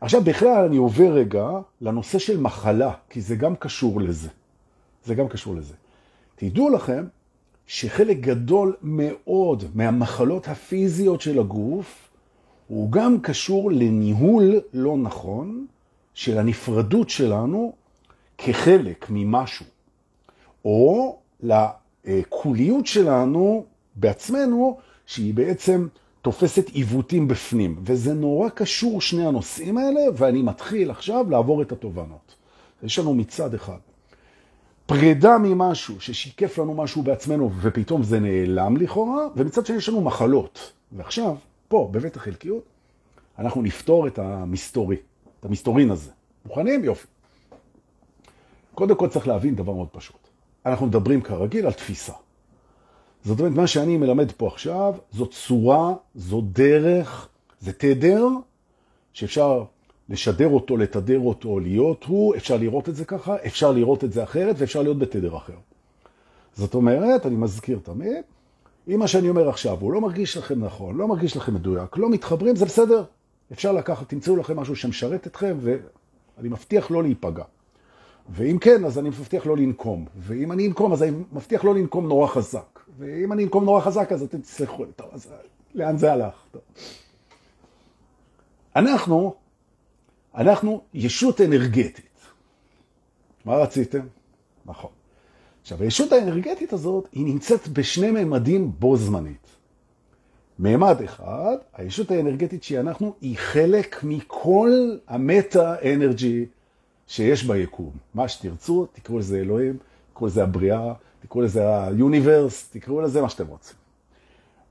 עכשיו, 0.00 0.24
בכלל 0.24 0.64
אני 0.64 0.76
עובר 0.76 1.12
רגע 1.12 1.48
לנושא 1.80 2.18
של 2.18 2.40
מחלה, 2.40 2.94
כי 3.10 3.20
זה 3.20 3.36
גם 3.36 3.56
קשור 3.56 4.00
לזה. 4.00 4.28
זה 5.04 5.14
גם 5.14 5.28
קשור 5.28 5.54
לזה. 5.54 5.74
תדעו 6.36 6.70
לכם 6.70 7.04
שחלק 7.66 8.16
גדול 8.20 8.76
מאוד 8.82 9.64
מהמחלות 9.74 10.48
הפיזיות 10.48 11.20
של 11.20 11.38
הגוף 11.38 12.08
הוא 12.68 12.92
גם 12.92 13.20
קשור 13.20 13.70
לניהול 13.70 14.60
לא 14.72 14.96
נכון 14.96 15.66
של 16.14 16.38
הנפרדות 16.38 17.10
שלנו 17.10 17.72
כחלק 18.38 19.06
ממשהו, 19.10 19.66
או 20.64 21.18
לקוליות 21.42 22.86
שלנו 22.86 23.64
בעצמנו, 23.96 24.78
שהיא 25.06 25.34
בעצם 25.34 25.86
תופסת 26.22 26.68
עיוותים 26.68 27.28
בפנים. 27.28 27.76
וזה 27.82 28.14
נורא 28.14 28.48
קשור 28.48 29.00
שני 29.00 29.26
הנושאים 29.26 29.78
האלה, 29.78 30.00
ואני 30.16 30.42
מתחיל 30.42 30.90
עכשיו 30.90 31.30
לעבור 31.30 31.62
את 31.62 31.72
התובנות. 31.72 32.34
יש 32.82 32.98
לנו 32.98 33.14
מצד 33.14 33.54
אחד 33.54 33.78
פרידה 34.86 35.38
ממשהו 35.38 36.00
ששיקף 36.00 36.58
לנו 36.58 36.74
משהו 36.74 37.02
בעצמנו 37.02 37.50
ופתאום 37.60 38.02
זה 38.02 38.20
נעלם 38.20 38.76
לכאורה, 38.76 39.26
ומצד 39.36 39.66
שני 39.66 39.76
יש 39.76 39.88
לנו 39.88 40.00
מחלות. 40.00 40.72
ועכשיו, 40.92 41.36
פה, 41.68 41.88
בבית 41.92 42.16
החלקיות, 42.16 42.62
אנחנו 43.38 43.62
נפתור 43.62 44.06
את 44.06 44.18
המסתורי, 44.18 44.96
את 45.40 45.44
המסתורין 45.44 45.90
הזה. 45.90 46.10
מוכנים? 46.46 46.84
יופי. 46.84 47.06
קודם 48.74 48.96
כל 48.96 49.08
צריך 49.08 49.28
להבין 49.28 49.54
דבר 49.54 49.72
מאוד 49.72 49.88
פשוט. 49.92 50.28
אנחנו 50.66 50.86
מדברים 50.86 51.20
כרגיל 51.20 51.66
על 51.66 51.72
תפיסה. 51.72 52.12
זאת 53.24 53.40
אומרת, 53.40 53.52
מה 53.52 53.66
שאני 53.66 53.96
מלמד 53.96 54.32
פה 54.32 54.46
עכשיו, 54.46 54.94
זו 55.12 55.26
צורה, 55.26 55.94
זו 56.14 56.40
דרך, 56.40 57.28
זה 57.60 57.72
תדר, 57.72 58.26
שאפשר 59.12 59.64
לשדר 60.08 60.48
אותו, 60.48 60.76
לתדר 60.76 61.18
אותו, 61.18 61.60
להיות 61.60 62.04
הוא, 62.04 62.36
אפשר 62.36 62.56
לראות 62.56 62.88
את 62.88 62.96
זה 62.96 63.04
ככה, 63.04 63.36
אפשר 63.46 63.72
לראות 63.72 64.04
את 64.04 64.12
זה 64.12 64.22
אחרת, 64.22 64.56
ואפשר 64.58 64.82
להיות 64.82 64.98
בתדר 64.98 65.36
אחר. 65.36 65.56
זאת 66.54 66.74
אומרת, 66.74 67.26
אני 67.26 67.36
מזכיר 67.36 67.78
תמיד, 67.82 68.24
אם 68.88 68.98
מה 68.98 69.08
שאני 69.08 69.28
אומר 69.28 69.48
עכשיו 69.48 69.76
הוא 69.80 69.92
לא 69.92 70.00
מרגיש 70.00 70.36
לכם 70.36 70.64
נכון, 70.64 70.96
לא 70.96 71.08
מרגיש 71.08 71.36
לכם 71.36 71.54
מדויק, 71.54 71.96
לא 71.96 72.10
מתחברים, 72.10 72.56
זה 72.56 72.64
בסדר. 72.64 73.04
אפשר 73.52 73.72
לקחת, 73.72 74.08
תמצאו 74.08 74.36
לכם 74.36 74.56
משהו 74.56 74.76
שמשרת 74.76 75.26
אתכם, 75.26 75.56
ואני 75.60 76.48
מבטיח 76.48 76.90
לא 76.90 77.02
להיפגע. 77.02 77.44
ואם 78.28 78.58
כן, 78.60 78.84
אז 78.84 78.98
אני 78.98 79.08
מבטיח 79.08 79.46
לא 79.46 79.56
לנקום. 79.56 80.04
ואם 80.18 80.52
אני 80.52 80.66
אנקום, 80.66 80.92
אז 80.92 81.02
אני 81.02 81.10
מבטיח 81.32 81.64
לא 81.64 81.74
לנקום 81.74 82.08
נורא 82.08 82.26
חזק. 82.26 82.80
ואם 82.98 83.32
אני 83.32 83.44
אנקום 83.44 83.64
נורא 83.64 83.80
חזק, 83.80 84.12
אז 84.12 84.22
אתם 84.22 84.40
תסלחו 84.40 84.84
לי. 84.84 84.90
טוב, 84.96 85.06
אז 85.12 85.28
לאן 85.74 85.96
זה 85.96 86.12
הלך? 86.12 86.34
טוב. 86.50 86.62
אנחנו 88.76 89.34
אנחנו 90.36 90.80
ישות 90.94 91.40
אנרגטית. 91.40 92.10
מה 93.44 93.56
רציתם? 93.56 94.06
נכון. 94.66 94.90
עכשיו, 95.62 95.82
הישות 95.82 96.12
האנרגטית 96.12 96.72
הזאת, 96.72 97.08
היא 97.12 97.24
נמצאת 97.24 97.68
בשני 97.68 98.10
ממדים 98.10 98.72
בו 98.78 98.96
זמנית. 98.96 99.46
מימד 100.58 101.02
אחד, 101.04 101.56
הישות 101.74 102.10
האנרגטית 102.10 102.62
שהיא 102.62 102.80
אנחנו, 102.80 103.14
היא 103.20 103.36
חלק 103.38 104.00
מכל 104.02 104.96
המטה-אנרג'י 105.08 106.46
שיש 107.06 107.44
ביקום. 107.44 107.90
מה 108.14 108.28
שתרצו, 108.28 108.86
תקראו 108.92 109.18
לזה 109.18 109.38
אלוהים, 109.38 109.76
תקראו 110.12 110.26
לזה 110.26 110.42
הבריאה, 110.42 110.92
תקראו 111.20 111.42
לזה 111.42 111.82
היוניברס, 111.84 112.68
תקראו 112.68 113.00
לזה 113.00 113.22
מה 113.22 113.28
שאתם 113.28 113.46
רוצים. 113.46 113.76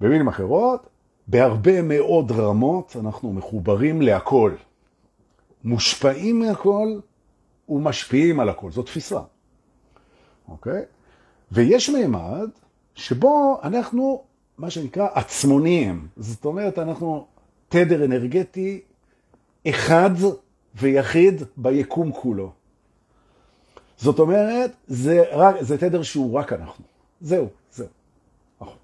במילים 0.02 0.28
אחרות, 0.28 0.88
בהרבה 1.28 1.82
מאוד 1.82 2.32
רמות 2.32 2.96
אנחנו 3.00 3.34
מחוברים 3.34 4.02
להכל. 4.02 4.52
מושפעים 5.66 6.40
מהכל 6.40 7.00
ומשפיעים 7.70 8.40
על 8.40 8.50
הכל. 8.50 8.72
זו 8.72 8.84
תפיסה. 8.84 9.20
אוקיי? 10.48 10.82
ויש 11.52 11.90
מימד 11.90 12.50
שבו 12.96 13.60
אנחנו, 13.64 14.24
מה 14.58 14.70
שנקרא, 14.70 15.08
עצמוניים. 15.14 16.08
זאת 16.18 16.46
אומרת, 16.46 16.80
אנחנו 16.80 17.28
תדר 17.70 18.06
אנרגטי 18.06 18.82
אחד 19.70 20.10
ויחיד 20.76 21.44
ביקום 21.58 22.12
כולו. 22.12 22.52
זאת 23.98 24.20
אומרת, 24.20 24.72
זה, 24.88 25.24
רק, 25.32 25.56
זה 25.62 25.78
תדר 25.78 26.04
שהוא 26.04 26.40
רק 26.40 26.54
אנחנו. 26.54 26.86
זהו, 27.22 27.48
זהו. 27.72 27.88
נכון. 28.62 28.78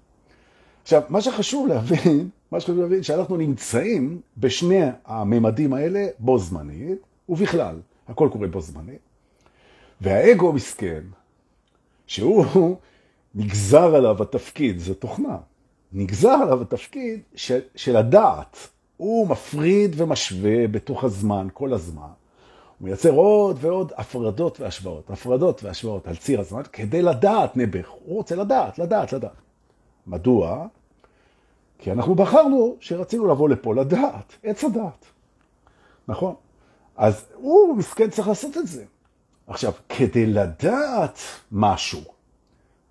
עכשיו, 0.82 1.02
מה 1.08 1.20
שחשוב 1.20 1.66
להבין, 1.66 2.28
מה 2.52 2.60
שחשוב 2.60 2.78
להבין, 2.78 3.02
שאנחנו 3.02 3.36
נמצאים 3.36 4.20
בשני 4.36 4.80
הממדים 5.04 5.72
האלה 5.72 6.06
בו 6.18 6.38
זמנית, 6.38 6.98
ובכלל, 7.28 7.80
הכל 8.08 8.28
קורה 8.32 8.48
בו 8.48 8.60
זמנית. 8.60 8.98
והאגו 10.00 10.52
מסכן, 10.52 11.02
שהוא 12.06 12.44
נגזר 13.34 13.94
עליו 13.94 14.22
התפקיד, 14.22 14.78
זו 14.78 14.94
תוכנה, 14.94 15.36
נגזר 15.92 16.28
עליו 16.42 16.62
התפקיד 16.62 17.20
של, 17.34 17.60
של 17.76 17.96
הדעת. 17.96 18.56
הוא 18.96 19.28
מפריד 19.28 19.94
ומשווה 19.96 20.68
בתוך 20.68 21.04
הזמן, 21.04 21.48
כל 21.52 21.72
הזמן. 21.72 22.02
הוא 22.78 22.86
מייצר 22.86 23.10
עוד 23.10 23.58
ועוד 23.60 23.92
הפרדות 23.96 24.60
והשוואות, 24.60 25.10
הפרדות 25.10 25.64
והשוואות 25.64 26.06
על 26.06 26.16
ציר 26.16 26.40
הזמן, 26.40 26.62
כדי 26.72 27.02
לדעת 27.02 27.56
נעבך. 27.56 27.88
הוא 27.88 28.16
רוצה 28.16 28.36
לדעת, 28.36 28.78
לדעת, 28.78 29.12
לדעת. 29.12 29.32
מדוע? 30.06 30.66
כי 31.82 31.92
אנחנו 31.92 32.14
בחרנו 32.14 32.76
שרצינו 32.80 33.26
לבוא 33.26 33.48
לפה 33.48 33.74
לדעת, 33.74 34.36
עץ 34.42 34.64
הדעת. 34.64 35.06
נכון? 36.08 36.34
אז 36.96 37.24
הוא 37.34 37.76
מסכן 37.76 38.10
צריך 38.10 38.28
לעשות 38.28 38.56
את 38.56 38.66
זה. 38.66 38.84
עכשיו, 39.46 39.72
כדי 39.88 40.26
לדעת 40.26 41.18
משהו, 41.52 42.00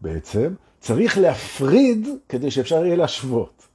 בעצם, 0.01 0.53
צריך 0.79 1.17
להפריד 1.17 2.07
כדי 2.29 2.51
שאפשר 2.51 2.85
יהיה 2.85 2.95
להשוות. 2.95 3.67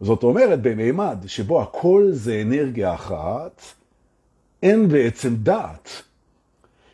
זאת 0.00 0.22
אומרת, 0.22 0.62
במימד 0.62 1.18
שבו 1.26 1.62
הכל 1.62 2.08
זה 2.10 2.42
אנרגיה 2.42 2.94
אחת, 2.94 3.62
אין 4.62 4.88
בעצם 4.88 5.36
דעת. 5.36 5.90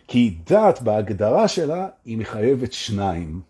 כי 0.09 0.37
דעת 0.47 0.83
בהגדרה 0.83 1.49
שלה 1.49 1.89
היא 2.05 2.19
מחייבת 2.19 2.73
שניים. 2.73 3.41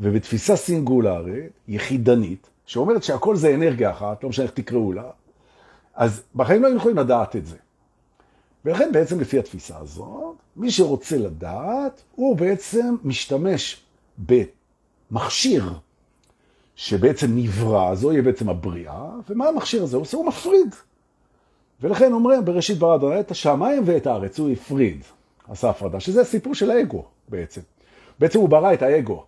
ובתפיסה 0.00 0.56
סינגולרית, 0.56 1.52
יחידנית, 1.68 2.50
שאומרת 2.70 3.02
שהכל 3.02 3.36
זה 3.36 3.54
אנרגיה 3.54 3.90
אחת, 3.90 4.22
לא 4.22 4.28
משנה 4.28 4.44
איך 4.44 4.54
תקראו 4.54 4.92
לה, 4.92 5.10
אז 5.94 6.22
בחיים 6.34 6.62
לא 6.62 6.66
היינו 6.66 6.78
יכולים 6.80 6.98
לדעת 6.98 7.36
את 7.36 7.46
זה. 7.46 7.56
ולכן 8.64 8.92
בעצם 8.92 9.20
לפי 9.20 9.38
התפיסה 9.38 9.78
הזאת, 9.78 10.36
מי 10.56 10.70
שרוצה 10.70 11.16
לדעת, 11.16 12.02
הוא 12.14 12.36
בעצם 12.36 12.96
משתמש 13.04 13.82
במכשיר 15.10 15.64
שבעצם 16.76 17.26
נברא, 17.30 17.94
זו 17.94 18.12
יהיה 18.12 18.22
בעצם 18.22 18.48
הבריאה, 18.48 19.10
ומה 19.28 19.48
המכשיר 19.48 19.82
הזה 19.82 19.96
עושה? 19.96 20.16
הוא 20.16 20.26
מפריד. 20.26 20.74
ולכן 21.80 22.12
אומרים, 22.12 22.44
בראשית 22.44 22.78
ברא 22.78 22.94
אדוני 22.94 23.20
את 23.20 23.30
השמיים 23.30 23.82
ואת 23.86 24.06
הארץ, 24.06 24.38
הוא 24.38 24.50
הפריד, 24.50 25.04
עשה 25.48 25.70
הפרדה, 25.70 26.00
שזה 26.00 26.20
הסיפור 26.20 26.54
של 26.54 26.70
האגו 26.70 27.04
בעצם. 27.28 27.60
בעצם 28.18 28.38
הוא 28.38 28.48
ברא 28.48 28.72
את 28.72 28.82
האגו. 28.82 29.24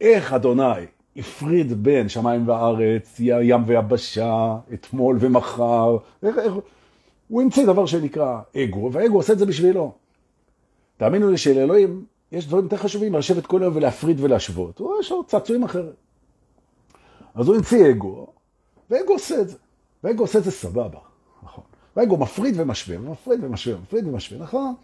איך 0.00 0.32
אדוני 0.32 0.86
הפריד 1.18 1.82
בין 1.82 2.08
שמיים 2.08 2.48
וארץ, 2.48 3.16
ים 3.20 3.62
ויבשה, 3.66 4.56
אתמול 4.74 5.16
ומחר, 5.20 5.96
הוא 7.28 7.42
המציא 7.42 7.66
דבר 7.66 7.86
שנקרא 7.86 8.40
אגו, 8.56 8.92
והאגו 8.92 9.16
עושה 9.16 9.32
את 9.32 9.38
זה 9.38 9.46
בשבילו. 9.46 9.92
תאמינו 10.96 11.30
לי 11.30 11.36
שלאלוהים 11.36 12.04
יש 12.32 12.46
דברים 12.46 12.64
יותר 12.64 12.76
חשובים 12.76 13.14
לשבת 13.14 13.46
כל 13.46 13.62
היום 13.62 13.76
ולהפריד 13.76 14.20
ולהשוות. 14.20 14.78
הוא 14.78 14.94
יש 15.00 15.10
לו 15.10 15.24
צעצועים 15.24 15.64
אחרת. 15.64 15.94
אז 17.34 17.48
הוא 17.48 17.56
המציא 17.56 17.90
אגו, 17.90 18.26
ואגו 18.90 19.12
עושה 19.12 19.40
את 19.40 19.48
זה. 19.48 19.56
ואגו 20.04 20.22
עושה 20.22 20.38
את 20.38 20.44
זה 20.44 20.50
סבבה, 20.50 20.98
נכון. 21.42 21.64
והאגו 21.96 22.16
מפריד 22.16 22.54
ומשווה, 22.60 22.96
ומפריד 23.00 23.44
ומשווה, 23.44 23.76
ומפריד 23.76 24.06
ומשווה, 24.06 24.42
נכון? 24.42 24.74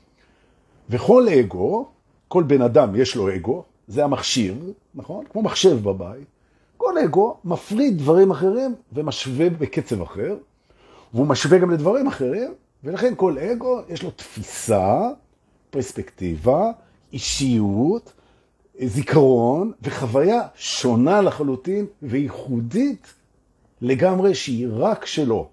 וכל 0.91 1.27
אגו, 1.29 1.89
כל 2.29 2.43
בן 2.43 2.63
אדם 2.63 2.95
יש 2.97 3.17
לו 3.17 3.35
אגו, 3.35 3.65
זה 3.89 4.05
המכשיר, 4.05 4.55
נכון? 4.95 5.25
כמו 5.33 5.43
מחשב 5.43 5.83
בבית. 5.83 6.27
כל 6.77 6.99
אגו 6.99 7.37
מפריד 7.45 7.99
דברים 7.99 8.31
אחרים 8.31 8.75
ומשווה 8.93 9.51
בקצב 9.51 10.03
אחר, 10.03 10.37
והוא 11.15 11.27
משווה 11.27 11.59
גם 11.59 11.71
לדברים 11.71 12.07
אחרים, 12.07 12.55
ולכן 12.85 13.15
כל 13.17 13.39
אגו 13.39 13.81
יש 13.89 14.03
לו 14.03 14.11
תפיסה, 14.11 15.11
פרספקטיבה, 15.71 16.71
אישיות, 17.13 18.13
זיכרון 18.81 19.73
וחוויה 19.83 20.41
שונה 20.55 21.21
לחלוטין 21.21 21.87
וייחודית 22.03 23.15
לגמרי 23.81 24.35
שהיא 24.35 24.69
רק 24.71 25.07
שלו. 25.07 25.49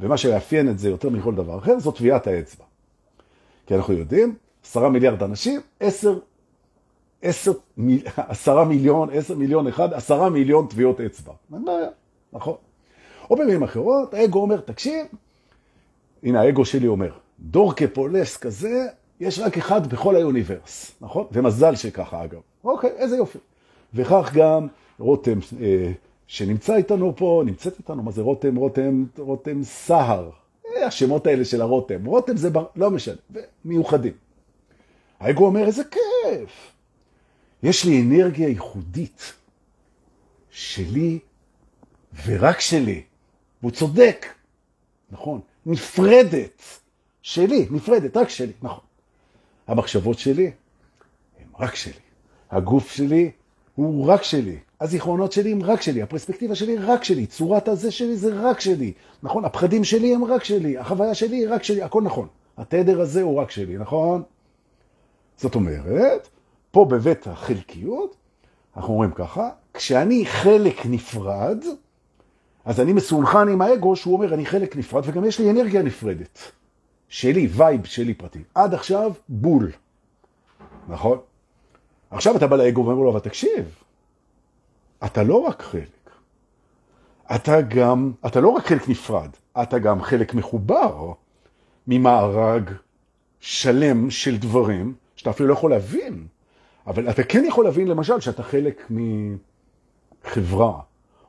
ומה 0.00 0.16
שיאפיין 0.16 0.68
את 0.68 0.78
זה 0.78 0.88
יותר 0.88 1.08
מכל 1.10 1.34
דבר 1.34 1.58
אחר 1.58 1.78
זו 1.78 1.92
טביעת 1.92 2.26
האצבע. 2.26 2.64
כי 3.66 3.74
אנחנו 3.74 3.94
יודעים, 3.94 4.34
עשרה 4.64 4.88
מיליארד 4.88 5.22
אנשים, 5.22 5.60
עשר, 7.22 7.52
עשר, 7.78 8.22
עשרה 8.28 8.64
מיליון, 8.64 9.08
עשר 9.12 9.34
מיליון 9.34 9.66
אחד, 9.66 9.94
עשרה 9.94 10.30
מיליון 10.30 10.66
טביעות 10.66 11.00
אצבע. 11.00 11.32
אין 11.54 11.64
בעיה, 11.64 11.88
נכון. 12.32 12.54
או 13.30 13.36
במילים 13.36 13.62
אחרות, 13.62 14.14
האגו 14.14 14.42
אומר, 14.42 14.60
תקשיב, 14.60 15.06
הנה 16.22 16.40
האגו 16.40 16.64
שלי 16.64 16.86
אומר, 16.86 17.10
דור 17.40 17.74
כפולס 17.74 18.36
כזה, 18.36 18.86
יש 19.20 19.38
רק 19.38 19.58
אחד 19.58 19.86
בכל 19.86 20.16
האוניברס, 20.16 20.92
נכון? 21.00 21.26
ומזל 21.32 21.74
שככה 21.74 22.24
אגב. 22.24 22.40
אוקיי, 22.64 22.90
איזה 22.90 23.16
יופי. 23.16 23.38
וכך 23.94 24.30
גם 24.34 24.66
רותם 24.98 25.38
אה, 25.60 25.92
שנמצא 26.26 26.76
איתנו 26.76 27.16
פה, 27.16 27.42
נמצאת 27.46 27.78
איתנו, 27.78 28.02
מה 28.02 28.10
זה 28.10 28.22
רותם? 28.22 28.56
רותם, 28.56 29.04
רותם 29.18 29.62
סהר. 29.62 30.30
אה, 30.76 30.86
השמות 30.86 31.26
האלה 31.26 31.44
של 31.44 31.60
הרותם. 31.60 32.04
רותם 32.04 32.36
זה 32.36 32.50
בר... 32.50 32.66
לא 32.76 32.90
משנה, 32.90 33.14
מיוחדים. 33.64 34.12
האגו 35.20 35.46
אומר, 35.46 35.66
איזה 35.66 35.82
כיף. 35.84 36.72
יש 37.62 37.84
לי 37.84 38.02
אנרגיה 38.02 38.48
ייחודית 38.48 39.32
שלי 40.50 41.18
ורק 42.26 42.60
שלי. 42.60 43.02
והוא 43.60 43.70
צודק, 43.70 44.26
נכון, 45.10 45.40
נפרדת, 45.66 46.62
שלי, 47.22 47.66
נפרדת, 47.70 48.16
רק 48.16 48.28
שלי, 48.28 48.52
נכון. 48.62 48.84
המחשבות 49.66 50.18
שלי 50.18 50.50
הם 51.40 51.48
רק 51.58 51.74
שלי. 51.74 51.92
הגוף 52.50 52.90
שלי 52.90 53.30
הוא 53.74 54.06
רק 54.06 54.22
שלי. 54.22 54.58
הזיכרונות 54.80 55.32
שלי 55.32 55.52
הם 55.52 55.62
רק 55.62 55.82
שלי, 55.82 56.02
הפרספקטיבה 56.02 56.54
שלי 56.54 56.76
רק 56.76 57.04
שלי, 57.04 57.26
צורת 57.26 57.68
הזה 57.68 57.90
שלי 57.90 58.16
זה 58.16 58.40
רק 58.40 58.60
שלי, 58.60 58.92
נכון? 59.22 59.44
הפחדים 59.44 59.84
שלי 59.84 60.14
הם 60.14 60.24
רק 60.24 60.44
שלי, 60.44 60.78
החוויה 60.78 61.14
שלי 61.14 61.36
היא 61.36 61.46
רק 61.50 61.62
שלי, 61.62 61.82
הכל 61.82 62.02
נכון. 62.02 62.28
התדר 62.56 63.00
הזה 63.00 63.22
הוא 63.22 63.40
רק 63.40 63.50
שלי, 63.50 63.78
נכון? 63.78 64.22
זאת 65.36 65.54
אומרת, 65.54 66.28
פה 66.70 66.84
בבית 66.84 67.26
החלקיות, 67.26 68.16
אנחנו 68.76 68.92
אומרים 68.92 69.10
ככה, 69.10 69.50
כשאני 69.74 70.26
חלק 70.26 70.86
נפרד, 70.86 71.64
אז 72.64 72.80
אני 72.80 72.92
מסונכן 72.92 73.48
עם 73.48 73.62
האגו 73.62 73.96
שהוא 73.96 74.14
אומר, 74.14 74.34
אני 74.34 74.46
חלק 74.46 74.76
נפרד 74.76 75.02
וגם 75.06 75.24
יש 75.24 75.40
לי 75.40 75.50
אנרגיה 75.50 75.82
נפרדת. 75.82 76.38
שלי, 77.08 77.48
vibe 77.50 77.84
שלי 77.84 78.14
פרטי. 78.14 78.42
עד 78.54 78.74
עכשיו, 78.74 79.12
בול. 79.28 79.72
נכון? 80.88 81.18
עכשיו 82.10 82.36
אתה 82.36 82.46
בא 82.46 82.56
לאגו 82.56 82.84
ואומר 82.86 83.02
לו, 83.02 83.10
אבל 83.10 83.20
תקשיב, 83.20 83.74
אתה 85.04 85.22
לא 85.22 85.36
רק 85.36 85.62
חלק. 85.62 86.10
אתה 87.34 87.60
גם, 87.60 88.12
אתה 88.26 88.40
לא 88.40 88.48
רק 88.48 88.66
חלק 88.66 88.88
נפרד, 88.88 89.30
אתה 89.62 89.78
גם 89.78 90.02
חלק 90.02 90.34
מחובר 90.34 91.12
ממארג 91.86 92.70
שלם 93.40 94.10
של 94.10 94.36
דברים 94.36 94.94
שאתה 95.16 95.30
אפילו 95.30 95.48
לא 95.48 95.52
יכול 95.52 95.70
להבין. 95.70 96.26
אבל 96.90 97.10
אתה 97.10 97.22
כן 97.22 97.44
יכול 97.48 97.64
להבין, 97.64 97.88
למשל, 97.88 98.20
שאתה 98.20 98.42
חלק 98.42 98.90
מחברה, 100.24 100.80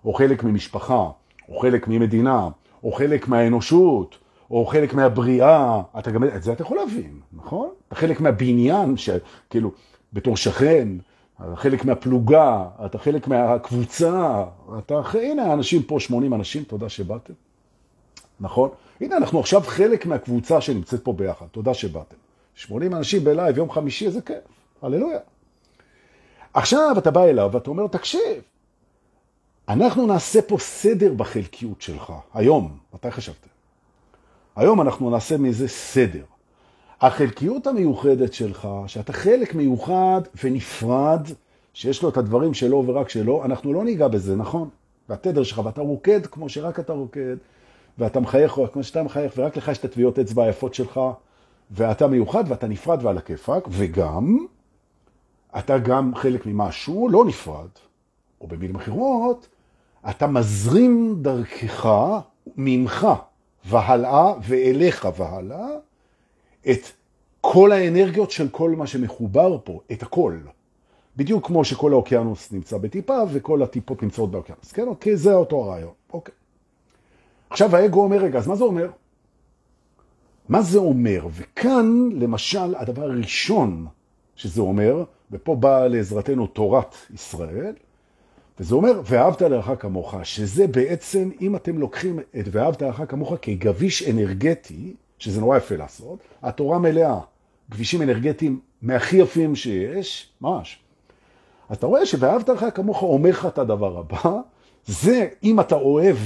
או 0.06 0.14
חלק 0.14 0.44
ממשפחה, 0.44 1.10
או 1.50 1.60
חלק 1.60 1.88
ממדינה, 1.88 2.50
או 2.84 2.92
חלק 2.92 3.28
מהאנושות, 3.28 4.18
או 4.52 4.66
חלק 4.66 4.94
מהבריאה, 4.94 5.82
אתה 6.00 6.12
גם, 6.12 6.24
את 6.24 6.44
זה 6.44 6.54
אתה 6.54 6.62
יכול 6.62 6.78
להבין, 6.78 7.20
נכון? 7.34 7.70
אתה 7.88 7.96
חלק 7.96 8.22
מהבניין, 8.22 8.98
שכאילו, 8.98 9.72
בתור 10.14 10.38
שכן, 10.38 10.88
אתה 11.36 11.56
חלק 11.56 11.86
מהפלוגה, 11.86 12.66
אתה 12.86 12.98
חלק 12.98 13.28
מהקבוצה, 13.28 14.44
אתה, 14.78 15.02
הנה 15.14 15.44
האנשים 15.44 15.84
פה, 15.84 16.00
80 16.00 16.34
אנשים, 16.34 16.64
תודה 16.64 16.90
שבאתם. 16.90 17.34
נכון? 18.40 18.70
הנה, 19.02 19.18
אנחנו 19.18 19.40
עכשיו 19.40 19.62
חלק 19.62 20.06
מהקבוצה 20.06 20.62
שנמצאת 20.62 21.04
פה 21.04 21.14
ביחד, 21.14 21.46
תודה 21.52 21.74
שבאתם. 21.74 22.16
80 22.56 22.96
אנשים 22.96 23.24
בלייב, 23.24 23.58
יום 23.58 23.72
חמישי, 23.72 24.06
איזה 24.06 24.22
כיף, 24.22 24.38
הללויה. 24.82 25.20
עכשיו 26.54 26.96
אתה 26.98 27.12
בא 27.12 27.24
אליו 27.24 27.50
ואתה 27.54 27.70
אומר, 27.70 27.88
תקשיב, 27.88 28.42
אנחנו 29.70 30.08
נעשה 30.08 30.42
פה 30.42 30.58
סדר 30.60 31.14
בחלקיות 31.14 31.82
שלך, 31.82 32.14
היום, 32.34 32.78
מתי 32.94 33.12
חשבתם? 33.12 33.48
היום 34.56 34.82
אנחנו 34.82 35.10
נעשה 35.10 35.38
מזה 35.38 35.68
סדר. 35.68 36.24
החלקיות 37.02 37.68
המיוחדת 37.68 38.34
שלך, 38.34 38.68
שאתה 38.88 39.14
חלק 39.14 39.56
מיוחד 39.56 40.22
ונפרד, 40.44 41.28
שיש 41.74 42.04
לו 42.04 42.10
את 42.10 42.18
הדברים 42.18 42.54
שלו 42.54 42.84
ורק 42.88 43.10
שלו, 43.10 43.46
אנחנו 43.46 43.74
לא 43.74 43.84
ניגע 43.84 44.08
בזה, 44.08 44.36
נכון? 44.36 44.70
והתדר 45.10 45.44
שלך, 45.44 45.62
ואתה 45.66 45.82
רוקד 45.82 46.26
כמו 46.26 46.50
שרק 46.50 46.80
אתה 46.80 46.94
רוקד, 46.94 47.36
ואתה 47.98 48.20
מחייך 48.20 48.60
כמו 48.74 48.84
שאתה 48.84 49.04
מחייך, 49.04 49.34
ורק 49.38 49.58
לך 49.58 49.68
יש 49.68 49.78
את 49.78 49.86
הטביעות 49.86 50.20
אצבע 50.20 50.44
היפות 50.44 50.74
שלך, 50.74 51.00
ואתה 51.72 52.08
מיוחד 52.08 52.44
ואתה 52.48 52.68
נפרד 52.68 53.06
ועל 53.06 53.18
הכיפק, 53.18 53.68
וגם, 53.70 54.46
אתה 55.60 55.78
גם 55.78 56.16
חלק 56.16 56.46
ממשהו 56.46 57.10
לא 57.10 57.26
נפרד, 57.26 57.70
או 58.42 58.48
במילים 58.48 58.76
אחרות, 58.76 59.48
אתה 60.10 60.28
מזרים 60.28 61.16
דרכך, 61.22 61.90
ממך 62.58 63.08
והלאה 63.66 64.34
ואליך 64.44 65.08
והלאה, 65.18 65.68
את 66.72 66.80
כל 67.42 67.72
האנרגיות 67.72 68.32
של 68.32 68.50
כל 68.50 68.72
מה 68.72 68.88
שמחובר 68.88 69.58
פה, 69.64 69.80
את 69.92 70.04
הכל. 70.04 70.38
בדיוק 71.18 71.48
כמו 71.48 71.66
שכל 71.66 71.92
האוקיינוס 71.92 72.52
נמצא 72.52 72.78
בטיפה 72.78 73.18
וכל 73.32 73.64
הטיפות 73.64 74.04
נמצאות 74.04 74.32
באוקיינוס. 74.32 74.72
כן, 74.72 74.88
אוקיי, 74.88 75.18
זה 75.18 75.34
אותו 75.34 75.64
הרעיון. 75.64 75.94
אוקיי. 76.14 76.34
עכשיו 77.50 77.76
האגו 77.76 78.04
אומר, 78.04 78.18
רגע, 78.18 78.40
אז 78.40 78.48
מה 78.48 78.56
זה 78.56 78.64
אומר? 78.64 78.90
מה 80.50 80.62
זה 80.62 80.80
אומר? 80.80 81.28
וכאן, 81.32 82.10
למשל, 82.14 82.76
הדבר 82.76 83.04
הראשון 83.04 83.88
שזה 84.36 84.62
אומר, 84.62 85.04
ופה 85.32 85.56
באה 85.56 85.88
לעזרתנו 85.88 86.48
תורת 86.48 86.96
ישראל, 87.14 87.74
וזה 88.60 88.76
אומר, 88.76 89.02
ואהבת 89.06 89.42
לרעך 89.42 89.82
כמוך, 89.82 90.16
שזה 90.24 90.68
בעצם, 90.68 91.30
אם 91.42 91.56
אתם 91.56 91.78
לוקחים 91.78 92.20
את 92.20 92.46
ואהבת 92.52 92.82
לרעך 92.82 93.02
כמוך 93.08 93.34
כגביש 93.42 94.10
אנרגטי, 94.10 94.94
שזה 95.20 95.42
נורא 95.42 95.58
יפה 95.58 95.76
לעשות, 95.76 96.20
התורה 96.44 96.80
מלאה, 96.80 97.20
גבישים 97.70 98.02
אנרגטיים 98.02 98.60
מהכי 98.82 99.18
יפים 99.18 99.56
שיש, 99.56 100.30
ממש. 100.42 100.80
אז 101.70 101.78
אתה 101.78 101.88
רואה 101.88 102.06
שוואהבת 102.06 102.50
לך 102.50 102.66
כמוך 102.74 103.04
אומר 103.04 103.30
לך 103.30 103.46
את 103.46 103.58
הדבר 103.58 103.98
הבא, 103.98 104.40
זה 104.86 105.28
אם 105.44 105.60
אתה 105.60 105.76
אוהב 105.76 106.18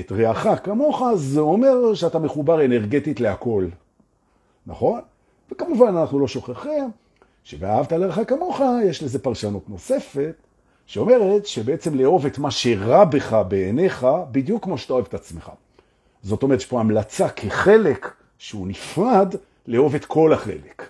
את 0.00 0.12
רעך 0.12 0.46
כמוך, 0.64 1.02
זה 1.14 1.40
אומר 1.40 1.94
שאתה 1.94 2.18
מחובר 2.18 2.64
אנרגטית 2.64 3.20
להכל, 3.20 3.66
נכון? 4.66 5.00
וכמובן 5.50 5.96
אנחנו 5.96 6.18
לא 6.18 6.28
שוכחים 6.28 6.90
שוואהבת 7.44 7.92
לרעך 7.92 8.18
כמוך, 8.28 8.60
יש 8.84 9.02
לזה 9.02 9.18
פרשנות 9.18 9.70
נוספת, 9.70 10.34
שאומרת 10.86 11.46
שבעצם 11.46 11.94
לאהוב 11.94 12.26
את 12.26 12.38
מה 12.38 12.50
שרע 12.50 13.04
בך 13.04 13.42
בעיניך, 13.48 14.06
בדיוק 14.32 14.64
כמו 14.64 14.78
שאתה 14.78 14.92
אוהב 14.92 15.04
את 15.08 15.14
עצמך. 15.14 15.50
זאת 16.22 16.42
אומרת, 16.42 16.58
יש 16.58 16.66
פה 16.66 16.80
המלצה 16.80 17.28
כחלק 17.28 18.12
שהוא 18.38 18.66
נפרד, 18.68 19.34
לאהוב 19.66 19.94
את 19.94 20.04
כל 20.04 20.32
החלק. 20.32 20.88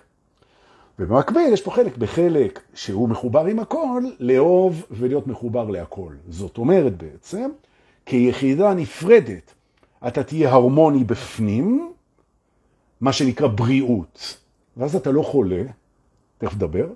ובמקביל 0.99 1.53
יש 1.53 1.61
פה 1.61 1.71
חלק 1.71 1.97
בחלק 1.97 2.59
שהוא 2.73 3.09
מחובר 3.09 3.45
עם 3.45 3.59
הכל, 3.59 4.03
לאהוב 4.19 4.85
ולהיות 4.91 5.27
מחובר 5.27 5.69
להכל. 5.69 6.13
זאת 6.29 6.57
אומרת 6.57 6.97
בעצם, 6.97 7.49
כיחידה 8.05 8.73
נפרדת, 8.73 9.53
אתה 10.07 10.23
תהיה 10.23 10.51
הרמוני 10.51 11.03
בפנים, 11.03 11.93
מה 13.01 13.13
שנקרא 13.13 13.47
בריאות. 13.47 14.37
ואז 14.77 14.95
אתה 14.95 15.11
לא 15.11 15.21
חולה, 15.21 15.63
תכף 16.45 16.55
נדבר. 16.55 16.87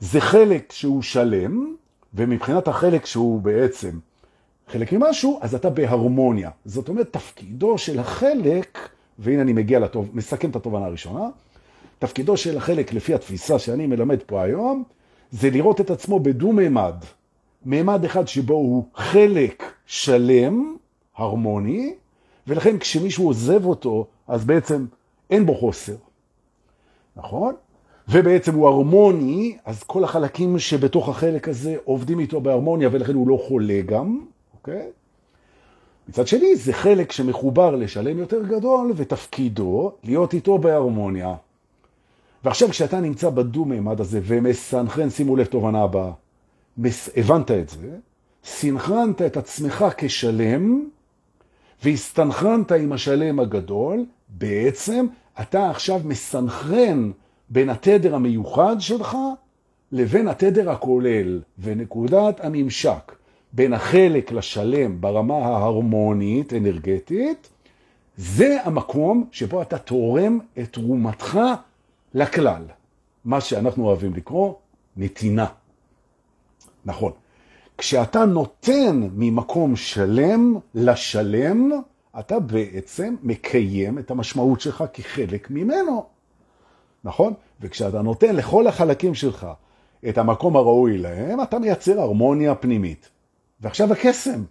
זה 0.00 0.20
חלק 0.20 0.72
שהוא 0.72 1.02
שלם, 1.02 1.74
ומבחינת 2.14 2.68
החלק 2.68 3.06
שהוא 3.06 3.40
בעצם 3.40 3.98
חלק 4.68 4.92
ממשהו, 4.92 5.38
אז 5.42 5.54
אתה 5.54 5.70
בהרמוניה. 5.70 6.50
זאת 6.64 6.88
אומרת, 6.88 7.12
תפקידו 7.12 7.78
של 7.78 7.98
החלק, 7.98 8.88
והנה 9.18 9.42
אני 9.42 9.52
מגיע 9.52 9.78
לטוב, 9.78 10.10
מסכם 10.12 10.50
את 10.50 10.56
התובנה 10.56 10.86
הראשונה, 10.86 11.28
תפקידו 11.98 12.36
של 12.36 12.56
החלק, 12.56 12.92
לפי 12.92 13.14
התפיסה 13.14 13.58
שאני 13.58 13.86
מלמד 13.86 14.18
פה 14.26 14.42
היום, 14.42 14.84
זה 15.30 15.50
לראות 15.50 15.80
את 15.80 15.90
עצמו 15.90 16.20
בדו-מימד. 16.20 16.94
מימד 17.64 18.04
אחד 18.04 18.28
שבו 18.28 18.54
הוא 18.54 18.84
חלק 18.94 19.72
שלם, 19.86 20.76
הרמוני, 21.16 21.94
ולכן 22.46 22.78
כשמישהו 22.78 23.26
עוזב 23.26 23.64
אותו, 23.64 24.06
אז 24.28 24.44
בעצם 24.44 24.86
אין 25.30 25.46
בו 25.46 25.54
חוסר. 25.54 25.96
נכון? 27.16 27.54
ובעצם 28.08 28.54
הוא 28.54 28.68
הרמוני, 28.68 29.56
אז 29.64 29.82
כל 29.82 30.04
החלקים 30.04 30.58
שבתוך 30.58 31.08
החלק 31.08 31.48
הזה 31.48 31.76
עובדים 31.84 32.20
איתו 32.20 32.40
בהרמוניה, 32.40 32.88
ולכן 32.92 33.14
הוא 33.14 33.28
לא 33.28 33.44
חולה 33.48 33.80
גם. 33.86 34.20
אוקיי? 34.54 34.86
מצד 36.08 36.26
שני, 36.26 36.56
זה 36.56 36.72
חלק 36.72 37.12
שמחובר 37.12 37.76
לשלם 37.76 38.18
יותר 38.18 38.42
גדול, 38.42 38.92
ותפקידו 38.96 39.92
להיות 40.04 40.34
איתו 40.34 40.58
בהרמוניה. 40.58 41.34
ועכשיו 42.44 42.68
כשאתה 42.68 43.00
נמצא 43.00 43.30
בדו-מימד 43.30 44.00
הזה 44.00 44.20
ומסנכרן, 44.24 45.10
שימו 45.10 45.36
לב 45.36 45.46
תובנה 45.46 45.82
הבאה, 45.82 46.12
הבנת 47.16 47.50
את 47.50 47.68
זה, 47.68 47.96
סנכרנת 48.44 49.22
את 49.22 49.36
עצמך 49.36 49.84
כשלם, 49.96 50.84
והסתנכרנת 51.82 52.72
עם 52.72 52.92
השלם 52.92 53.40
הגדול, 53.40 54.04
בעצם 54.28 55.06
אתה 55.40 55.70
עכשיו 55.70 56.00
מסנכרן 56.04 57.10
בין 57.52 57.70
התדר 57.70 58.14
המיוחד 58.14 58.76
שלך 58.78 59.16
לבין 59.92 60.28
התדר 60.28 60.70
הכולל, 60.70 61.40
ונקודת 61.58 62.44
הממשק 62.44 63.12
בין 63.52 63.72
החלק 63.72 64.32
לשלם 64.32 65.00
ברמה 65.00 65.34
ההרמונית, 65.34 66.52
אנרגטית, 66.52 67.48
זה 68.16 68.58
המקום 68.64 69.26
שבו 69.32 69.62
אתה 69.62 69.78
תורם 69.78 70.38
את 70.58 70.72
תרומתך 70.72 71.40
לכלל. 72.14 72.62
מה 73.24 73.40
שאנחנו 73.40 73.86
אוהבים 73.86 74.14
לקרוא 74.14 74.54
נתינה. 74.96 75.46
נכון. 76.84 77.12
כשאתה 77.78 78.24
נותן 78.24 79.08
ממקום 79.14 79.76
שלם 79.76 80.54
לשלם, 80.74 81.70
אתה 82.18 82.40
בעצם 82.40 83.16
מקיים 83.22 83.98
את 83.98 84.10
המשמעות 84.10 84.60
שלך 84.60 84.84
כחלק 84.92 85.50
ממנו. 85.50 86.11
נכון? 87.04 87.32
וכשאתה 87.60 88.02
נותן 88.02 88.36
לכל 88.36 88.66
החלקים 88.66 89.14
שלך 89.14 89.46
את 90.08 90.18
המקום 90.18 90.56
הראוי 90.56 90.98
להם, 90.98 91.42
אתה 91.42 91.58
מייצר 91.58 92.00
הרמוניה 92.00 92.54
פנימית. 92.54 93.08
ועכשיו 93.60 93.92
הקסם. 93.92 94.42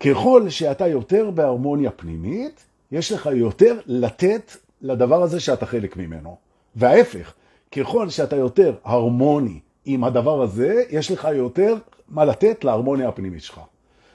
ככל 0.00 0.48
שאתה 0.48 0.86
יותר 0.86 1.30
בהרמוניה 1.30 1.90
פנימית, 1.90 2.64
יש 2.92 3.12
לך 3.12 3.28
יותר 3.34 3.80
לתת 3.86 4.52
לדבר 4.80 5.22
הזה 5.22 5.40
שאתה 5.40 5.66
חלק 5.66 5.96
ממנו. 5.96 6.36
וההפך, 6.76 7.32
ככל 7.72 8.08
שאתה 8.08 8.36
יותר 8.36 8.74
הרמוני 8.84 9.60
עם 9.84 10.04
הדבר 10.04 10.42
הזה, 10.42 10.82
יש 10.90 11.10
לך 11.10 11.28
יותר 11.34 11.76
מה 12.08 12.24
לתת 12.24 12.64
להרמוניה 12.64 13.08
הפנימית 13.08 13.42
שלך. 13.42 13.60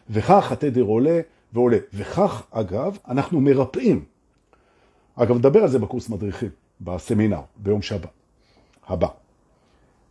וכך 0.09 0.51
התדר 0.51 0.81
עולה 0.83 1.19
ועולה. 1.53 1.77
וכך, 1.93 2.43
אגב, 2.51 2.97
אנחנו 3.07 3.41
מרפאים. 3.41 4.05
אגב, 5.17 5.35
נדבר 5.35 5.63
על 5.63 5.69
זה 5.69 5.79
בקורס 5.79 6.09
מדריכים, 6.09 6.49
בסמינר, 6.81 7.41
ביום 7.57 7.81
שבת 7.81 8.09
הבא. 8.87 9.07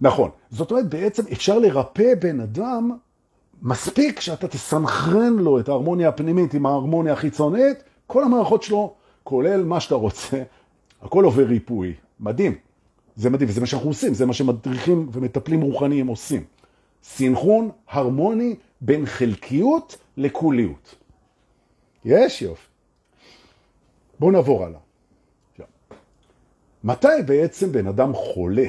נכון. 0.00 0.30
זאת 0.50 0.70
אומרת, 0.70 0.88
בעצם 0.88 1.22
אפשר 1.32 1.58
לרפא 1.58 2.14
בן 2.20 2.40
אדם, 2.40 2.98
מספיק 3.62 4.20
שאתה 4.20 4.48
תסנכרן 4.48 5.32
לו 5.32 5.60
את 5.60 5.68
ההרמוניה 5.68 6.08
הפנימית 6.08 6.54
עם 6.54 6.66
ההרמוניה 6.66 7.12
החיצונית, 7.12 7.82
כל 8.06 8.24
המערכות 8.24 8.62
שלו, 8.62 8.94
כולל 9.24 9.64
מה 9.64 9.80
שאתה 9.80 9.94
רוצה, 9.94 10.42
הכל 11.02 11.24
עובר 11.24 11.44
ריפוי. 11.44 11.94
מדהים. 12.20 12.54
זה 13.16 13.30
מדהים, 13.30 13.48
וזה 13.48 13.60
מה 13.60 13.66
שאנחנו 13.66 13.88
עושים, 13.88 14.14
זה 14.14 14.26
מה 14.26 14.32
שמדריכים 14.32 15.08
ומטפלים 15.12 15.60
רוחניים 15.60 16.06
עושים. 16.06 16.44
סינכרון 17.02 17.70
הרמוני 17.88 18.54
בין 18.80 19.06
חלקיות 19.06 19.96
לכוליות. 20.16 20.94
יש 22.04 22.42
יופי. 22.42 22.66
בואו 24.18 24.30
נעבור 24.30 24.64
הלאה. 24.64 24.85
מתי 26.86 27.22
בעצם 27.26 27.72
בן 27.72 27.86
אדם 27.86 28.12
חולה? 28.14 28.66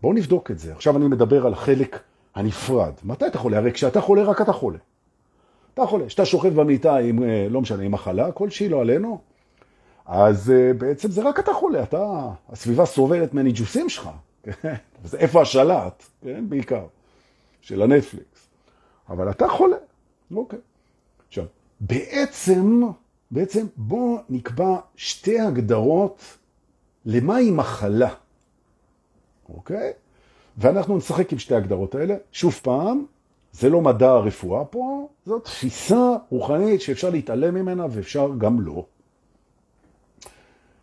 בואו 0.00 0.12
נבדוק 0.12 0.50
את 0.50 0.58
זה. 0.58 0.72
עכשיו 0.72 0.96
אני 0.96 1.04
מדבר 1.04 1.46
על 1.46 1.52
החלק 1.52 2.02
הנפרד. 2.34 2.92
מתי 3.04 3.26
אתה 3.26 3.38
חולה? 3.38 3.58
הרי 3.58 3.72
כשאתה 3.72 4.00
חולה, 4.00 4.22
רק 4.22 4.40
אתה 4.40 4.52
חולה. 4.52 4.78
אתה 5.74 5.86
חולה. 5.86 6.06
כשאתה 6.06 6.24
שוכב 6.24 6.54
במיטה 6.60 6.96
עם, 6.96 7.22
אה, 7.22 7.46
לא 7.50 7.60
משנה, 7.60 7.82
עם 7.82 7.92
מחלה 7.92 8.32
כלשהי, 8.32 8.68
לא 8.68 8.80
עלינו, 8.80 9.20
אז 10.06 10.52
uh, 10.52 10.76
בעצם 10.78 11.10
זה 11.10 11.22
רק 11.22 11.38
אתה 11.38 11.52
חולה, 11.52 11.82
אתה, 11.82 12.30
הסביבה 12.48 12.86
סובלת 12.86 13.34
מהניג'וסים 13.34 13.88
שלך. 13.88 14.10
זה 15.04 15.18
איפה 15.18 15.42
השלט, 15.42 16.04
כן? 16.22 16.44
בעיקר, 16.48 16.86
של 17.60 17.82
הנטפליקס. 17.82 18.48
אבל 19.08 19.30
אתה 19.30 19.48
חולה, 19.48 19.76
אוקיי. 20.34 20.58
עכשיו, 21.28 21.44
בעצם, 21.80 22.82
בעצם 23.30 23.66
בוא 23.76 24.18
נקבע 24.28 24.76
שתי 24.96 25.40
הגדרות 25.40 26.22
למהי 27.06 27.50
מחלה, 27.50 28.14
אוקיי? 29.48 29.92
ואנחנו 30.58 30.96
נשחק 30.96 31.32
עם 31.32 31.38
שתי 31.38 31.54
הגדרות 31.54 31.94
האלה. 31.94 32.14
שוב 32.32 32.60
פעם, 32.62 33.04
זה 33.52 33.70
לא 33.70 33.80
מדע 33.80 34.10
הרפואה 34.10 34.64
פה, 34.64 35.08
זאת 35.26 35.44
תפיסה 35.44 36.16
רוחנית 36.30 36.80
שאפשר 36.80 37.10
להתעלם 37.10 37.54
ממנה 37.54 37.86
ואפשר 37.90 38.30
גם 38.38 38.60
לא. 38.60 38.86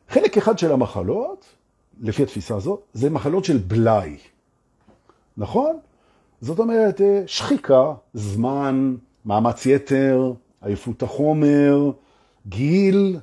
חלק 0.09 0.37
אחד 0.37 0.59
של 0.59 0.71
המחלות, 0.71 1.45
לפי 2.01 2.23
התפיסה 2.23 2.55
הזאת, 2.55 2.81
זה 2.93 3.09
מחלות 3.09 3.45
של 3.45 3.57
בלאי. 3.57 4.17
נכון? 5.37 5.79
זאת 6.41 6.59
אומרת, 6.59 7.01
אה, 7.01 7.23
שחיקה, 7.27 7.93
זמן, 8.13 8.95
מאמץ 9.25 9.65
יתר, 9.65 10.33
עייפות 10.61 11.03
החומר, 11.03 11.91
גיל, 12.47 13.19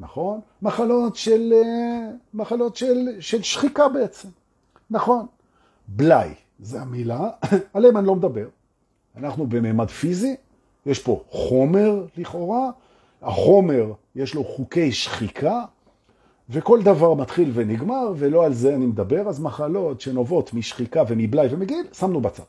נכון? 0.00 0.40
מחלות 0.62 1.16
של, 1.16 1.52
אה, 1.52 2.10
מחלות 2.34 2.76
של, 2.76 3.20
של 3.20 3.42
שחיקה 3.42 3.88
בעצם. 3.88 4.28
נכון. 4.90 5.26
בלאי, 5.88 6.34
זה 6.60 6.80
המילה, 6.80 7.30
עליהם 7.74 7.96
אני 7.96 8.06
לא 8.06 8.14
מדבר. 8.14 8.48
אנחנו 9.16 9.46
בממד 9.46 9.90
פיזי, 9.90 10.36
יש 10.86 10.98
פה 10.98 11.22
חומר 11.30 12.06
לכאורה, 12.16 12.70
החומר 13.22 13.92
יש 14.14 14.34
לו 14.34 14.44
חוקי 14.44 14.92
שחיקה, 14.92 15.64
וכל 16.50 16.82
דבר 16.82 17.14
מתחיל 17.14 17.50
ונגמר, 17.54 18.12
ולא 18.16 18.44
על 18.44 18.54
זה 18.54 18.74
אני 18.74 18.86
מדבר, 18.86 19.28
אז 19.28 19.40
מחלות 19.40 20.00
שנובעות 20.00 20.54
משחיקה 20.54 21.02
ומבלאי 21.08 21.46
ומגיל, 21.50 21.86
שמנו 21.92 22.20
בצד. 22.20 22.42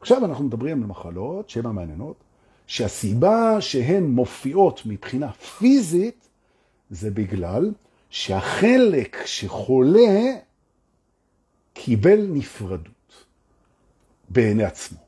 עכשיו 0.00 0.24
אנחנו 0.24 0.44
מדברים 0.44 0.82
על 0.82 0.88
מחלות 0.88 1.50
שהן 1.50 1.66
המעניינות, 1.66 2.16
שהסיבה 2.66 3.60
שהן 3.60 4.04
מופיעות 4.04 4.86
מבחינה 4.86 5.32
פיזית, 5.32 6.28
זה 6.90 7.10
בגלל 7.10 7.72
שהחלק 8.10 9.22
שחולה 9.24 10.34
קיבל 11.72 12.26
נפרדות 12.30 13.24
בעיני 14.28 14.64
עצמו. 14.64 14.98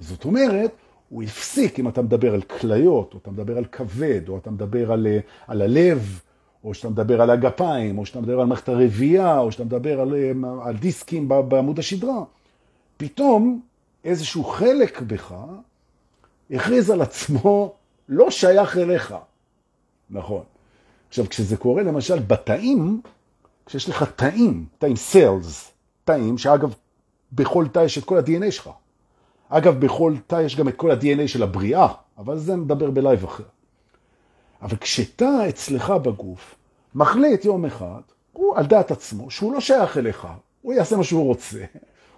זאת 0.00 0.24
אומרת, 0.24 0.70
הוא 1.08 1.22
הפסיק, 1.22 1.78
אם 1.78 1.88
אתה 1.88 2.02
מדבר 2.02 2.34
על 2.34 2.42
כליות, 2.42 3.14
או 3.14 3.18
אתה 3.18 3.30
מדבר 3.30 3.58
על 3.58 3.64
כבד, 3.64 4.28
או 4.28 4.38
אתה 4.38 4.50
מדבר 4.50 4.92
על, 4.92 5.06
על 5.46 5.62
הלב, 5.62 6.20
או 6.64 6.74
שאתה 6.74 6.88
מדבר 6.88 7.22
על 7.22 7.30
הגפיים, 7.30 7.98
או 7.98 8.06
שאתה 8.06 8.20
מדבר 8.20 8.40
על 8.40 8.46
מערכת 8.46 8.68
הרבייה, 8.68 9.38
או 9.38 9.52
שאתה 9.52 9.64
מדבר 9.64 10.00
על, 10.00 10.14
על 10.64 10.76
דיסקים 10.76 11.28
בעמוד 11.28 11.78
השדרה, 11.78 12.24
פתאום 12.96 13.60
איזשהו 14.04 14.44
חלק 14.44 15.00
בך 15.00 15.34
הכריז 16.52 16.90
על 16.90 17.02
עצמו 17.02 17.74
לא 18.08 18.30
שייך 18.30 18.76
אליך. 18.76 19.14
נכון. 20.10 20.42
עכשיו, 21.08 21.28
כשזה 21.28 21.56
קורה 21.56 21.82
למשל 21.82 22.18
בתאים, 22.18 23.00
כשיש 23.66 23.88
לך 23.88 24.04
תאים, 24.16 24.66
תאים 24.78 24.96
סלס, 24.96 25.72
תאים, 26.04 26.38
שאגב, 26.38 26.74
בכל 27.32 27.66
תא 27.72 27.78
יש 27.78 27.98
את 27.98 28.04
כל 28.04 28.18
ה-DNA 28.18 28.50
שלך. 28.50 28.70
אגב, 29.48 29.80
בכל 29.80 30.14
תא 30.26 30.42
יש 30.42 30.56
גם 30.56 30.68
את 30.68 30.76
כל 30.76 30.90
ה-DNA 30.90 31.28
של 31.28 31.42
הבריאה, 31.42 31.88
אבל 32.18 32.38
זה 32.38 32.56
נדבר 32.56 32.90
בלייב 32.90 33.24
אחר. 33.24 33.44
אבל 34.62 34.76
כשתא 34.76 35.48
אצלך 35.48 35.90
בגוף 35.90 36.54
מחליט 36.94 37.44
יום 37.44 37.64
אחד, 37.64 38.00
הוא 38.32 38.56
על 38.56 38.66
דעת 38.66 38.90
עצמו, 38.90 39.30
שהוא 39.30 39.52
לא 39.52 39.60
שייך 39.60 39.98
אליך, 39.98 40.26
הוא 40.62 40.74
יעשה 40.74 40.96
מה 40.96 41.04
שהוא 41.04 41.24
רוצה, 41.24 41.64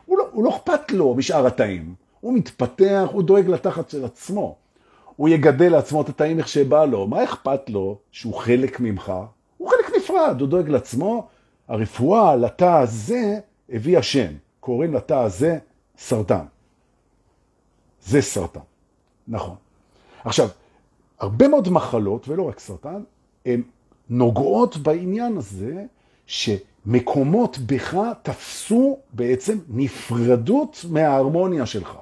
הוא 0.04 0.18
לא, 0.18 0.24
לא 0.42 0.56
אכפת 0.56 0.90
לו 0.90 1.14
משאר 1.14 1.46
התאים, 1.46 1.94
הוא 2.24 2.34
מתפתח, 2.34 3.08
הוא 3.12 3.22
דואג 3.22 3.48
לתחת 3.48 3.90
של 3.90 4.04
עצמו. 4.04 4.56
הוא 5.16 5.28
יגדל 5.28 5.72
לעצמו 5.72 6.02
את 6.02 6.08
התאים 6.08 6.38
איך 6.38 6.48
שבא 6.48 6.84
לו, 6.84 7.06
מה 7.06 7.24
אכפת 7.24 7.70
לו 7.70 7.98
שהוא 8.10 8.34
חלק 8.34 8.80
ממך? 8.80 9.12
הוא 9.58 9.70
חלק 9.70 9.96
נפרד, 9.96 10.40
הוא 10.40 10.48
דואג 10.48 10.68
לעצמו. 10.68 11.28
הרפואה 11.68 12.36
לתא 12.36 12.80
הזה 12.80 13.38
הביא 13.68 13.98
השם, 13.98 14.32
קוראים 14.60 14.94
לתא 14.94 15.14
הזה 15.14 15.58
סרטן. 15.98 16.44
זה 18.02 18.22
סרטן, 18.22 18.60
נכון. 19.28 19.56
עכשיו, 20.24 20.48
הרבה 21.20 21.48
מאוד 21.48 21.68
מחלות, 21.68 22.28
ולא 22.28 22.48
רק 22.48 22.58
סרטן, 22.58 23.02
הן 23.46 23.62
נוגעות 24.10 24.76
בעניין 24.76 25.36
הזה 25.36 25.84
שמקומות 26.26 27.58
בך 27.58 27.98
תפסו 28.22 28.98
בעצם 29.12 29.58
נפרדות 29.68 30.84
מההרמוניה 30.90 31.66
שלך. 31.66 31.98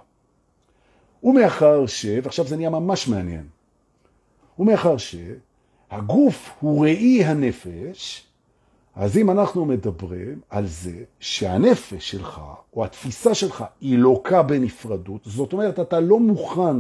ומאחר 1.23 1.87
ש... 1.87 2.07
ועכשיו 2.23 2.47
זה 2.47 2.57
נהיה 2.57 2.71
ממש 2.71 3.09
מעניין. 3.09 3.45
ומאחר 4.59 4.97
שהגוף 4.97 6.51
הוא 6.61 6.85
ראי 6.85 7.25
הנפש, 7.25 8.27
אז 8.97 9.17
אם 9.17 9.31
אנחנו 9.31 9.65
מדברים 9.65 10.41
על 10.51 10.67
זה 10.67 11.05
שהנפש 11.21 12.11
שלך, 12.11 12.41
או 12.75 12.85
התפיסה 12.85 13.35
שלך, 13.35 13.65
היא 13.81 13.99
לוקה 13.99 14.43
בנפרדות, 14.43 15.21
זאת 15.25 15.53
אומרת, 15.53 15.81
אתה 15.81 16.01
לא 16.01 16.21
מוכן 16.21 16.77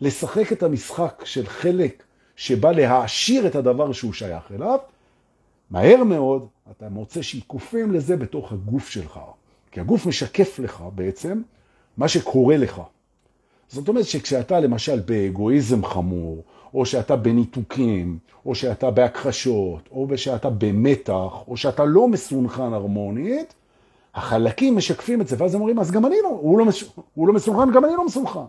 לשחק 0.00 0.52
את 0.52 0.62
המשחק 0.62 1.22
של 1.24 1.46
חלק 1.46 2.02
שבא 2.36 2.72
להעשיר 2.72 3.46
את 3.46 3.54
הדבר 3.54 3.92
שהוא 3.92 4.12
שייך 4.12 4.52
אליו, 4.52 4.78
מהר 5.70 6.04
מאוד 6.04 6.46
אתה 6.70 6.88
מוצא 6.88 7.22
שיקופים 7.22 7.92
לזה 7.92 8.16
בתוך 8.16 8.52
הגוף 8.52 8.88
שלך. 8.88 9.20
כי 9.70 9.80
הגוף 9.80 10.06
משקף 10.06 10.58
לך 10.58 10.84
בעצם 10.94 11.42
מה 11.96 12.08
שקורה 12.08 12.56
לך. 12.56 12.80
זאת 13.70 13.88
אומרת 13.88 14.04
שכשאתה 14.04 14.60
למשל 14.60 15.00
באגואיזם 15.00 15.84
חמור, 15.84 16.42
או 16.74 16.86
שאתה 16.86 17.16
בניתוקים, 17.16 18.18
או 18.46 18.54
שאתה 18.54 18.90
בהכחשות, 18.90 19.88
או 19.90 20.08
שאתה 20.16 20.50
במתח, 20.50 21.32
או 21.48 21.56
שאתה 21.56 21.84
לא 21.84 22.08
מסונכן 22.08 22.72
הרמונית, 22.72 23.54
החלקים 24.14 24.76
משקפים 24.76 25.20
את 25.20 25.28
זה, 25.28 25.36
ואז 25.38 25.54
הם 25.54 25.60
אומרים, 25.60 25.78
אז 25.78 25.90
גם 25.90 26.06
אני 26.06 26.16
לא, 26.22 26.28
הוא 26.28 26.58
לא, 26.58 26.64
מש... 26.64 26.84
הוא 27.14 27.28
לא 27.28 27.34
מסונכן, 27.34 27.72
גם 27.72 27.84
אני 27.84 27.92
לא 27.92 28.06
מסונכן. 28.06 28.40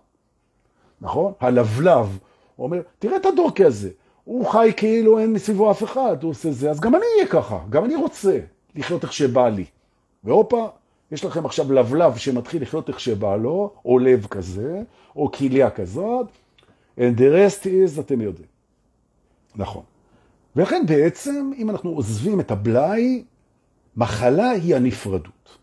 נכון? 1.02 1.34
הלבלב 1.40 2.18
אומר, 2.60 2.82
תראה 3.00 3.18
את 3.18 3.26
הדורקי 3.26 3.66
הזה, 3.66 3.90
הוא 4.24 4.46
חי 4.46 4.72
כאילו 4.78 5.20
אין 5.20 5.34
מסביבו 5.34 5.72
אף 5.72 5.84
אחד, 5.84 6.24
הוא 6.24 6.32
עושה 6.32 6.52
זה, 6.52 6.72
אז 6.72 6.80
גם 6.80 6.96
אני 6.96 7.04
אהיה 7.16 7.28
ככה, 7.28 7.60
גם 7.70 7.86
אני 7.86 7.96
רוצה 7.96 8.40
לחיות 8.76 9.04
איך 9.04 9.14
שבא 9.14 9.50
לי. 9.50 9.66
והופה, 10.24 10.68
יש 11.12 11.26
לכם 11.26 11.46
עכשיו 11.46 11.74
לבלב 11.74 12.18
שמתחיל 12.18 12.62
לחיות 12.62 12.90
איך 12.90 13.00
שבא 13.00 13.36
לו, 13.36 13.74
או 13.86 14.00
לב 14.00 14.26
כזה, 14.26 14.82
או 15.16 15.32
כליה 15.32 15.70
כזאת, 15.70 16.28
and 16.98 17.18
the 17.18 17.22
rest 17.22 17.66
is, 17.66 18.00
אתם 18.00 18.22
יודעים. 18.22 18.48
נכון. 19.56 19.84
ולכן 20.56 20.84
בעצם, 20.88 21.52
אם 21.58 21.70
אנחנו 21.70 21.90
עוזבים 21.90 22.40
את 22.40 22.52
הבלאי, 22.52 23.24
מחלה 23.98 24.50
היא 24.50 24.76
הנפרדות. 24.76 25.58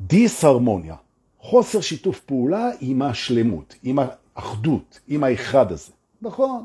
דיסהרמוניה, 0.00 0.96
חוסר 1.38 1.80
שיתוף 1.80 2.20
פעולה 2.20 2.70
עם 2.80 3.02
השלמות, 3.02 3.74
עם 3.82 3.98
האחדות, 4.36 5.00
עם 5.08 5.24
האחד 5.24 5.72
הזה. 5.72 5.92
נכון. 6.22 6.64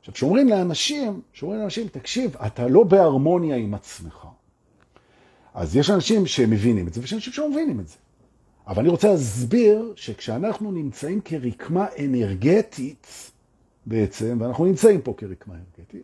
עכשיו, 0.00 0.14
כשאומרים 0.14 0.48
לאנשים, 0.48 1.20
כשאומרים 1.32 1.60
לאנשים, 1.60 1.88
תקשיב, 1.88 2.36
אתה 2.36 2.68
לא 2.68 2.84
בהרמוניה 2.84 3.56
עם 3.56 3.74
עצמך. 3.74 4.26
אז 5.54 5.76
יש 5.76 5.90
אנשים 5.90 6.26
שמבינים 6.26 6.88
את 6.88 6.94
זה, 6.94 7.00
ויש 7.00 7.12
אנשים 7.12 7.32
שלא 7.32 7.50
מבינים 7.50 7.80
את 7.80 7.88
זה. 7.88 7.94
אבל 8.66 8.80
אני 8.80 8.88
רוצה 8.88 9.08
להסביר 9.08 9.92
שכשאנחנו 9.96 10.72
נמצאים 10.72 11.20
כרקמה 11.20 11.86
אנרגטית, 12.04 13.06
בעצם, 13.86 14.38
ואנחנו 14.40 14.64
נמצאים 14.64 15.00
פה 15.00 15.14
כרקמה 15.16 15.54
אנרגטית, 15.54 16.02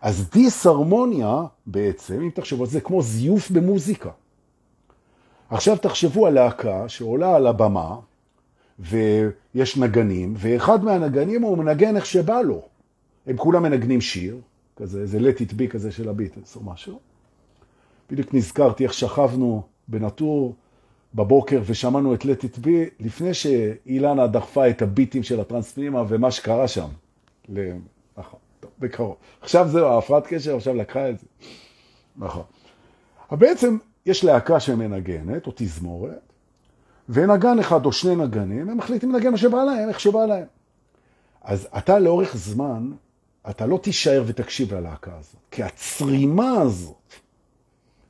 אז 0.00 0.30
דיסהרמוניה 0.30 1.42
בעצם, 1.66 2.20
אם 2.20 2.30
תחשבו 2.34 2.62
על 2.62 2.70
זה, 2.70 2.80
כמו 2.80 3.02
זיוף 3.02 3.50
במוזיקה. 3.50 4.10
עכשיו 5.50 5.76
תחשבו 5.76 6.26
על 6.26 6.34
להקה 6.34 6.88
שעולה 6.88 7.36
על 7.36 7.46
הבמה, 7.46 7.96
ויש 8.78 9.76
נגנים, 9.76 10.34
ואחד 10.36 10.84
מהנגנים 10.84 11.42
הוא 11.42 11.58
מנגן 11.58 11.96
איך 11.96 12.06
שבא 12.06 12.40
לו. 12.40 12.62
הם 13.26 13.36
כולם 13.36 13.62
מנגנים 13.62 14.00
שיר, 14.00 14.40
כזה, 14.76 15.06
זה 15.06 15.18
let 15.18 15.40
it 15.40 15.52
be 15.52 15.70
כזה 15.70 15.92
של 15.92 16.08
הביטלס 16.08 16.56
או 16.56 16.60
משהו. 16.64 17.00
בדיוק 18.10 18.34
נזכרתי 18.34 18.84
איך 18.84 18.94
שכבנו 18.94 19.62
בנטור 19.88 20.54
בבוקר 21.14 21.62
ושמענו 21.66 22.14
את 22.14 22.22
let 22.22 22.44
it 22.44 22.64
be, 22.64 22.68
לפני 23.00 23.34
שאילנה 23.34 24.26
דחפה 24.26 24.70
את 24.70 24.82
הביטים 24.82 25.22
של 25.22 25.40
הטרנספנימה 25.40 26.02
ומה 26.08 26.30
שקרה 26.30 26.68
שם. 26.68 26.88
נכון, 28.16 28.38
בקרוב. 28.78 29.16
עכשיו 29.40 29.68
זהו, 29.68 29.86
ההפרעת 29.86 30.26
קשר 30.26 30.56
עכשיו 30.56 30.74
לקחה 30.74 31.10
את 31.10 31.18
זה. 31.18 31.26
נכון. 32.16 32.42
בעצם 33.30 33.78
יש 34.06 34.24
להקה 34.24 34.60
שמנגנת, 34.60 35.46
או 35.46 35.52
תזמורת, 35.54 36.32
ונגן 37.08 37.58
אחד 37.58 37.86
או 37.86 37.92
שני 37.92 38.16
נגנים, 38.16 38.70
הם 38.70 38.76
מחליטים 38.76 39.12
לנגן 39.12 39.30
מה 39.30 39.36
שבא 39.36 39.64
להם, 39.64 39.88
איך 39.88 40.00
שבא 40.00 40.26
להם. 40.26 40.46
אז 41.42 41.68
אתה 41.78 41.98
לאורך 41.98 42.36
זמן, 42.36 42.90
אתה 43.50 43.66
לא 43.66 43.78
תישאר 43.82 44.22
ותקשיב 44.26 44.74
ללהקה 44.74 45.16
הזאת, 45.18 45.40
כי 45.50 45.62
הצרימה 45.62 46.60
הזאת, 46.60 46.97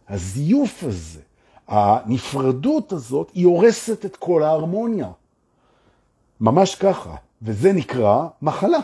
הזיוף 0.09 0.85
הזה, 0.85 1.21
הנפרדות 1.69 2.93
הזאת, 2.93 3.31
היא 3.35 3.47
הורסת 3.47 4.05
את 4.05 4.17
כל 4.17 4.43
ההרמוניה. 4.43 5.11
ממש 6.41 6.75
ככה, 6.75 7.15
וזה 7.43 7.73
נקרא 7.73 8.27
מחלה. 8.43 8.79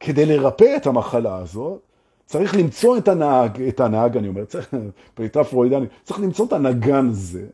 כדי 0.00 0.26
לרפא 0.26 0.76
את 0.76 0.86
המחלה 0.86 1.36
הזאת, 1.36 1.80
צריך 2.26 2.56
למצוא 2.56 2.98
את 2.98 3.08
הנהג, 3.08 3.62
את 3.62 3.80
הנהג, 3.80 4.16
אני 4.16 4.28
אומר, 4.28 4.44
צריך, 4.44 4.74
פריטה 5.14 5.44
פרוידנית, 5.44 5.90
צריך 6.02 6.20
למצוא 6.20 6.46
את 6.46 6.52
הנגן 6.52 7.08
הזה, 7.08 7.46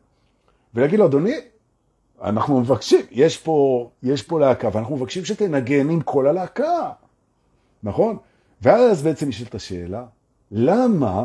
ולהגיד 0.74 0.98
לו, 0.98 1.06
אדוני, 1.06 1.35
אנחנו 2.22 2.61
מבקשים, 2.61 3.00
יש 3.11 3.38
פה, 3.38 3.88
יש 4.02 4.22
פה 4.22 4.40
להקה, 4.40 4.68
ואנחנו 4.72 4.96
מבקשים 4.96 5.24
שתנגן 5.24 5.90
עם 5.90 6.00
כל 6.00 6.26
הלהקה, 6.26 6.90
נכון? 7.83 8.16
ואז 8.62 9.02
בעצם 9.02 9.28
יש 9.28 9.42
את 9.42 9.54
השאלה, 9.54 10.04
למה 10.50 11.24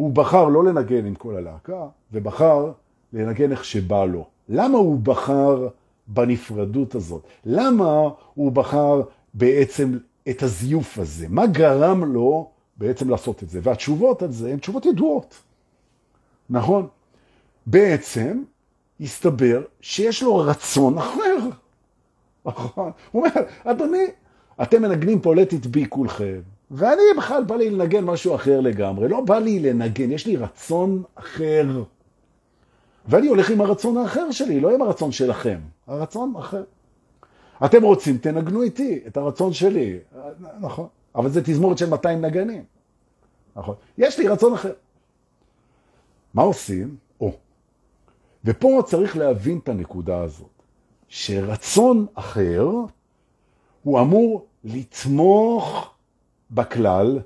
הוא 0.00 0.12
בחר 0.12 0.48
לא 0.48 0.64
לנגן 0.64 1.06
עם 1.06 1.14
כל 1.14 1.36
הלהקה, 1.36 1.86
ובחר 2.12 2.72
לנגן 3.12 3.52
איך 3.52 3.64
שבא 3.64 4.04
לו? 4.04 4.26
למה 4.48 4.78
הוא 4.78 5.00
בחר 5.00 5.68
בנפרדות 6.06 6.94
הזאת? 6.94 7.22
למה 7.44 8.08
הוא 8.34 8.52
בחר 8.52 9.02
בעצם 9.34 9.98
את 10.30 10.42
הזיוף 10.42 10.98
הזה? 10.98 11.26
מה 11.28 11.46
גרם 11.46 12.04
לו 12.04 12.50
בעצם 12.76 13.10
לעשות 13.10 13.42
את 13.42 13.48
זה? 13.48 13.60
והתשובות 13.62 14.22
על 14.22 14.32
זה 14.32 14.52
הן 14.52 14.58
תשובות 14.58 14.86
ידועות, 14.86 15.34
נכון? 16.50 16.86
בעצם 17.66 18.42
הסתבר 19.00 19.62
שיש 19.80 20.22
לו 20.22 20.36
רצון 20.36 20.98
אחר. 20.98 21.36
נכון? 22.46 22.90
הוא 23.12 23.26
אומר, 23.26 23.42
אדוני, 23.64 24.06
אתם 24.62 24.82
מנגנים 24.82 25.20
it 25.24 25.64
be 25.64 25.88
כולכם, 25.88 26.40
ואני 26.70 27.02
בכלל 27.18 27.44
בא 27.44 27.56
לי 27.56 27.70
לנגן 27.70 28.04
משהו 28.04 28.34
אחר 28.34 28.60
לגמרי. 28.60 29.08
לא 29.08 29.20
בא 29.20 29.38
לי 29.38 29.60
לנגן, 29.60 30.12
יש 30.12 30.26
לי 30.26 30.36
רצון 30.36 31.02
אחר. 31.14 31.82
ואני 33.08 33.26
הולך 33.26 33.50
עם 33.50 33.60
הרצון 33.60 33.96
האחר 33.96 34.30
שלי, 34.30 34.60
לא 34.60 34.74
עם 34.74 34.82
הרצון 34.82 35.12
שלכם. 35.12 35.58
הרצון 35.86 36.34
אחר. 36.38 36.64
אתם 37.64 37.82
רוצים, 37.82 38.18
תנגנו 38.18 38.62
איתי 38.62 39.00
את 39.06 39.16
הרצון 39.16 39.52
שלי. 39.52 39.98
נכון. 40.60 40.86
אבל 41.14 41.30
זה 41.30 41.44
תזמורת 41.44 41.78
של 41.78 41.90
200 41.90 42.24
נגנים. 42.24 42.64
נכון. 43.56 43.74
יש 43.98 44.18
לי 44.18 44.28
רצון 44.28 44.52
אחר. 44.52 44.72
מה 46.34 46.42
עושים? 46.42 46.96
או. 47.20 47.32
ופה 48.44 48.82
צריך 48.86 49.16
להבין 49.16 49.58
את 49.58 49.68
הנקודה 49.68 50.22
הזאת, 50.22 50.62
שרצון 51.08 52.06
אחר 52.14 52.68
הוא 53.82 54.00
אמור 54.00 54.46
לתמוך 54.64 55.94
בכלל 56.50 57.18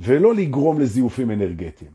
ולא 0.00 0.34
לגרום 0.34 0.80
לזיופים 0.80 1.30
אנרגטיים. 1.30 1.90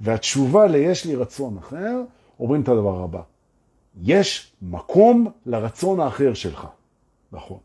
והתשובה 0.00 0.66
ליש 0.66 1.04
לי 1.04 1.14
רצון 1.14 1.58
אחר, 1.58 2.02
אומרים 2.40 2.62
את 2.62 2.68
הדבר 2.68 3.02
הבא, 3.02 3.20
יש 4.02 4.52
מקום 4.62 5.26
לרצון 5.46 6.00
האחר 6.00 6.34
שלך, 6.34 6.66
נכון. 7.32 7.58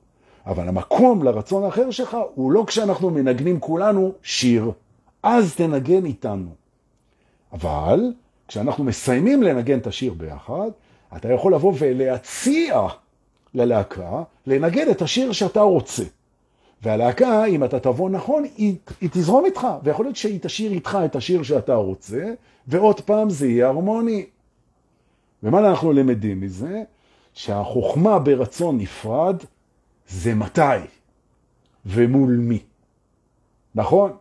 אבל 0.45 0.67
המקום 0.67 1.23
לרצון 1.23 1.63
האחר 1.63 1.91
שלך 1.91 2.17
הוא 2.35 2.51
לא 2.51 2.63
כשאנחנו 2.67 3.09
מנגנים 3.09 3.59
כולנו 3.59 4.11
שיר, 4.23 4.71
אז 5.23 5.55
תנגן 5.55 6.05
איתנו. 6.05 6.49
אבל 7.53 8.13
כשאנחנו 8.47 8.83
מסיימים 8.83 9.43
לנגן 9.43 9.77
את 9.77 9.87
השיר 9.87 10.13
ביחד, 10.13 10.69
אתה 11.15 11.31
יכול 11.31 11.53
לבוא 11.53 11.73
ולהציע 11.79 12.87
ללהקה 13.53 14.23
לנגן 14.47 14.91
את 14.91 15.01
השיר 15.01 15.31
שאתה 15.31 15.61
רוצה. 15.61 16.03
והלהקה, 16.83 17.45
אם 17.45 17.63
אתה 17.63 17.79
תבוא 17.79 18.09
נכון, 18.09 18.43
היא, 18.43 18.75
היא 19.01 19.09
תזרום 19.13 19.45
איתך, 19.45 19.67
ויכול 19.83 20.05
להיות 20.05 20.15
שהיא 20.15 20.39
תשאיר 20.41 20.71
איתך 20.71 20.97
את 21.05 21.15
השיר 21.15 21.43
שאתה 21.43 21.75
רוצה, 21.75 22.33
ועוד 22.67 23.01
פעם 23.01 23.29
זה 23.29 23.47
יהיה 23.47 23.67
הרמוני. 23.67 24.25
ומה 25.43 25.59
אנחנו 25.59 25.93
למדים 25.93 26.41
מזה? 26.41 26.83
שהחוכמה 27.33 28.19
ברצון 28.19 28.77
נפרד 28.77 29.35
זה 30.07 30.35
מתי 30.35 30.79
ומול 31.85 32.35
מי. 32.37 32.59
נכון? 33.75 34.11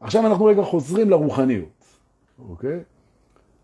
עכשיו 0.00 0.26
אנחנו 0.26 0.44
רגע 0.44 0.62
חוזרים 0.62 1.10
לרוחניות, 1.10 1.84
אוקיי? 2.48 2.80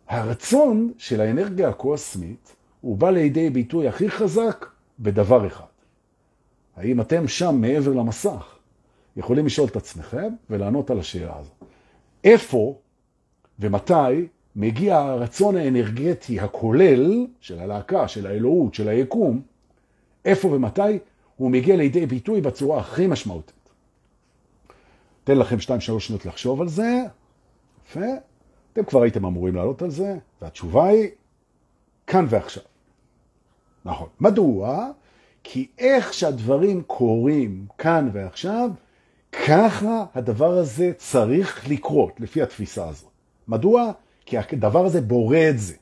הרצון 0.08 0.92
של 0.98 1.20
האנרגיה 1.20 1.68
הקוסמית 1.68 2.56
הוא 2.80 2.96
בא 2.96 3.10
לידי 3.10 3.50
ביטוי 3.50 3.88
הכי 3.88 4.10
חזק 4.10 4.66
בדבר 5.00 5.46
אחד. 5.46 5.71
האם 6.76 7.00
אתם 7.00 7.28
שם 7.28 7.54
מעבר 7.60 7.92
למסך 7.92 8.58
יכולים 9.16 9.46
לשאול 9.46 9.68
את 9.68 9.76
עצמכם 9.76 10.28
ולענות 10.50 10.90
על 10.90 10.98
השאלה 10.98 11.38
הזאת. 11.38 11.52
איפה 12.24 12.78
ומתי 13.58 14.26
מגיע 14.56 14.98
הרצון 14.98 15.56
האנרגטי 15.56 16.40
הכולל 16.40 17.26
של 17.40 17.60
הלהקה, 17.60 18.08
של 18.08 18.26
האלוהות, 18.26 18.74
של 18.74 18.88
היקום, 18.88 19.42
איפה 20.24 20.48
ומתי 20.48 20.98
הוא 21.36 21.50
מגיע 21.50 21.76
לידי 21.76 22.06
ביטוי 22.06 22.40
בצורה 22.40 22.80
הכי 22.80 23.06
משמעותית. 23.06 23.68
תן 25.24 25.38
לכם 25.38 25.56
2-3 25.56 25.60
שניות 25.98 26.26
לחשוב 26.26 26.60
על 26.60 26.68
זה. 26.68 27.02
יפה. 27.86 28.06
אתם 28.72 28.84
כבר 28.84 29.02
הייתם 29.02 29.26
אמורים 29.26 29.54
לעלות 29.54 29.82
על 29.82 29.90
זה, 29.90 30.16
והתשובה 30.42 30.88
היא 30.88 31.08
כאן 32.06 32.26
ועכשיו. 32.28 32.62
נכון. 33.84 34.08
מדוע? 34.20 34.90
כי 35.44 35.66
איך 35.78 36.14
שהדברים 36.14 36.82
קורים 36.82 37.66
כאן 37.78 38.10
ועכשיו, 38.12 38.70
ככה 39.46 40.04
הדבר 40.14 40.58
הזה 40.58 40.92
צריך 40.96 41.68
לקרות, 41.68 42.20
לפי 42.20 42.42
התפיסה 42.42 42.88
הזאת. 42.88 43.10
מדוע? 43.48 43.92
כי 44.26 44.38
הדבר 44.38 44.86
הזה 44.86 45.00
בורא 45.00 45.38
את 45.50 45.58
זה. 45.58 45.74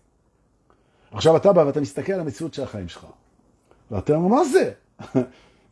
עכשיו 1.12 1.36
אתה 1.36 1.52
בא 1.52 1.60
ואתה 1.60 1.80
מסתכל 1.80 2.12
על 2.12 2.20
המציאות 2.20 2.54
של 2.54 2.62
החיים 2.62 2.88
שלך, 2.88 3.06
ואתה 3.90 4.14
אומר, 4.14 4.28
מה 4.28 4.44
זה? 4.44 4.72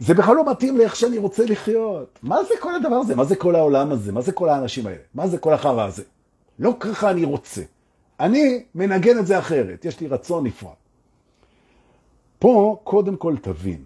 זה 0.06 0.14
בכלל 0.14 0.36
לא 0.36 0.50
מתאים 0.50 0.78
לאיך 0.78 0.96
שאני 0.96 1.18
רוצה 1.18 1.44
לחיות. 1.44 2.18
מה 2.22 2.44
זה 2.44 2.54
כל 2.60 2.74
הדבר 2.74 2.96
הזה? 2.96 3.16
מה 3.16 3.24
זה 3.24 3.36
כל 3.36 3.56
העולם 3.56 3.90
הזה? 3.90 4.12
מה 4.12 4.20
זה 4.20 4.32
כל 4.32 4.48
האנשים 4.48 4.86
האלה? 4.86 4.98
מה 5.14 5.28
זה 5.28 5.38
כל 5.38 5.52
החרא 5.52 5.86
הזה? 5.86 6.02
לא 6.58 6.76
ככה 6.80 7.10
אני 7.10 7.24
רוצה. 7.24 7.62
אני 8.20 8.64
מנגן 8.74 9.18
את 9.18 9.26
זה 9.26 9.38
אחרת, 9.38 9.84
יש 9.84 10.00
לי 10.00 10.06
רצון 10.06 10.46
נפרד. 10.46 10.72
פה 12.38 12.80
קודם 12.84 13.16
כל 13.16 13.36
תבין, 13.42 13.84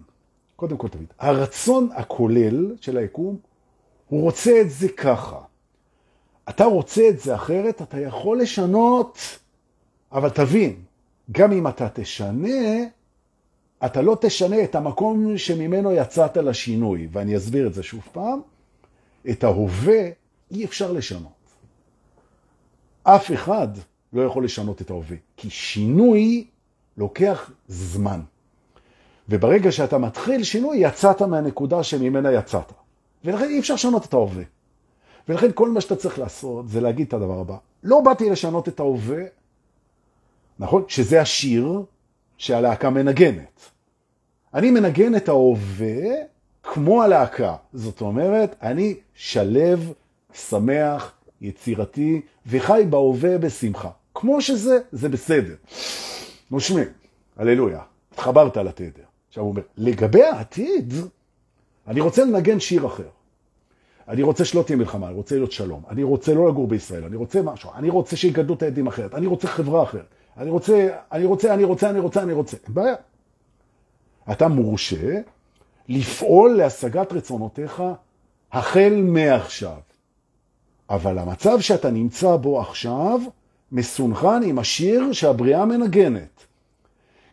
קודם 0.55 0.77
כל 0.77 0.87
תבין, 0.87 1.05
הרצון 1.19 1.89
הכולל 1.95 2.75
של 2.81 2.97
היקום, 2.97 3.37
הוא 4.07 4.21
רוצה 4.21 4.61
את 4.61 4.69
זה 4.69 4.89
ככה. 4.89 5.39
אתה 6.49 6.65
רוצה 6.65 7.09
את 7.09 7.19
זה 7.19 7.35
אחרת, 7.35 7.81
אתה 7.81 7.99
יכול 7.99 8.41
לשנות, 8.41 9.17
אבל 10.11 10.29
תבין, 10.29 10.75
גם 11.31 11.51
אם 11.51 11.67
אתה 11.67 11.87
תשנה, 11.93 12.83
אתה 13.85 14.01
לא 14.01 14.17
תשנה 14.21 14.63
את 14.63 14.75
המקום 14.75 15.37
שממנו 15.37 15.91
יצאת 15.91 16.37
לשינוי, 16.37 17.07
ואני 17.11 17.37
אסביר 17.37 17.67
את 17.67 17.73
זה 17.73 17.83
שוב 17.83 18.01
פעם, 18.11 18.39
את 19.29 19.43
ההווה 19.43 20.09
אי 20.51 20.65
אפשר 20.65 20.91
לשנות. 20.91 21.31
אף 23.03 23.31
אחד 23.31 23.67
לא 24.13 24.21
יכול 24.21 24.45
לשנות 24.45 24.81
את 24.81 24.89
ההווה, 24.89 25.17
כי 25.37 25.49
שינוי 25.49 26.47
לוקח 26.97 27.51
זמן. 27.67 28.21
וברגע 29.29 29.71
שאתה 29.71 29.97
מתחיל 29.97 30.43
שינוי, 30.43 30.77
יצאת 30.77 31.21
מהנקודה 31.21 31.83
שממנה 31.83 32.31
יצאת. 32.31 32.71
ולכן 33.25 33.49
אי 33.49 33.59
אפשר 33.59 33.73
לשנות 33.73 34.05
את 34.05 34.13
ההווה. 34.13 34.43
ולכן 35.29 35.49
כל 35.53 35.69
מה 35.69 35.81
שאתה 35.81 35.95
צריך 35.95 36.19
לעשות 36.19 36.69
זה 36.69 36.81
להגיד 36.81 37.07
את 37.07 37.13
הדבר 37.13 37.39
הבא. 37.39 37.57
לא 37.83 38.01
באתי 38.01 38.29
לשנות 38.29 38.67
את 38.67 38.79
ההווה, 38.79 39.23
נכון? 40.59 40.83
שזה 40.87 41.21
השיר 41.21 41.83
שהלהקה 42.37 42.89
מנגנת. 42.89 43.69
אני 44.53 44.71
מנגן 44.71 45.15
את 45.15 45.29
ההווה 45.29 46.03
כמו 46.63 47.03
הלהקה. 47.03 47.55
זאת 47.73 48.01
אומרת, 48.01 48.55
אני 48.61 48.95
שלב, 49.13 49.93
שמח, 50.33 51.13
יצירתי, 51.41 52.21
וחי 52.47 52.83
בהווה 52.89 53.37
בשמחה. 53.37 53.89
כמו 54.13 54.41
שזה, 54.41 54.79
זה 54.91 55.09
בסדר. 55.09 55.55
נושמים, 56.51 56.87
הללויה, 57.37 57.81
התחברת 58.11 58.57
לתדר. 58.57 59.03
עכשיו 59.33 59.43
הוא 59.43 59.51
אומר, 59.51 59.61
לגבי 59.77 60.23
העתיד, 60.23 60.93
אני 61.87 62.01
רוצה 62.01 62.25
לנגן 62.25 62.59
שיר 62.59 62.85
אחר. 62.85 63.07
אני 64.07 64.21
רוצה 64.21 64.45
שלא 64.45 64.61
תהיה 64.61 64.77
מלחמה, 64.77 65.07
אני 65.07 65.15
רוצה 65.15 65.35
להיות 65.35 65.51
שלום. 65.51 65.83
אני 65.89 66.03
רוצה 66.03 66.33
לא 66.33 66.49
לגור 66.49 66.67
בישראל, 66.67 67.03
אני 67.03 67.15
רוצה 67.15 67.41
משהו. 67.41 67.69
אני 67.75 67.89
רוצה 67.89 68.15
שיגדלו 68.15 68.53
את 68.53 68.63
העדים 68.63 68.87
אחרת. 68.87 69.15
אני 69.15 69.27
רוצה 69.27 69.47
חברה 69.47 69.83
אחרת. 69.83 70.05
אני 70.37 70.49
רוצה, 70.49 70.87
אני 71.11 71.25
רוצה, 71.25 71.53
אני 71.53 71.63
רוצה, 71.63 71.89
אני 71.89 71.99
רוצה, 71.99 72.23
אני 72.23 72.33
רוצה. 72.33 72.57
בעיה. 72.67 72.95
אתה 74.31 74.47
מורשה 74.47 75.21
לפעול 75.89 76.55
להשגת 76.55 77.13
רצונותיך 77.13 77.83
החל 78.51 79.01
מעכשיו. 79.03 79.77
אבל 80.89 81.17
המצב 81.17 81.59
שאתה 81.59 81.91
נמצא 81.91 82.35
בו 82.35 82.61
עכשיו 82.61 83.19
מסונכרן 83.71 84.41
עם 84.45 84.59
השיר 84.59 85.11
שהבריאה 85.11 85.65
מנגנת. 85.65 86.52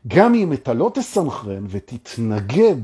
גם 0.08 0.34
אם 0.34 0.52
אתה 0.52 0.74
לא 0.74 0.90
תסנכרן 0.94 1.64
ותתנגד 1.68 2.80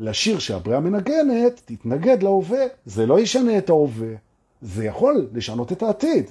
לשיר 0.00 0.38
שהבריאה 0.38 0.80
מנגנת, 0.80 1.60
תתנגד 1.64 2.22
להווה. 2.22 2.64
זה 2.86 3.06
לא 3.06 3.20
ישנה 3.20 3.58
את 3.58 3.70
ההווה, 3.70 4.14
זה 4.62 4.84
יכול 4.84 5.28
לשנות 5.32 5.72
את 5.72 5.82
העתיד. 5.82 6.30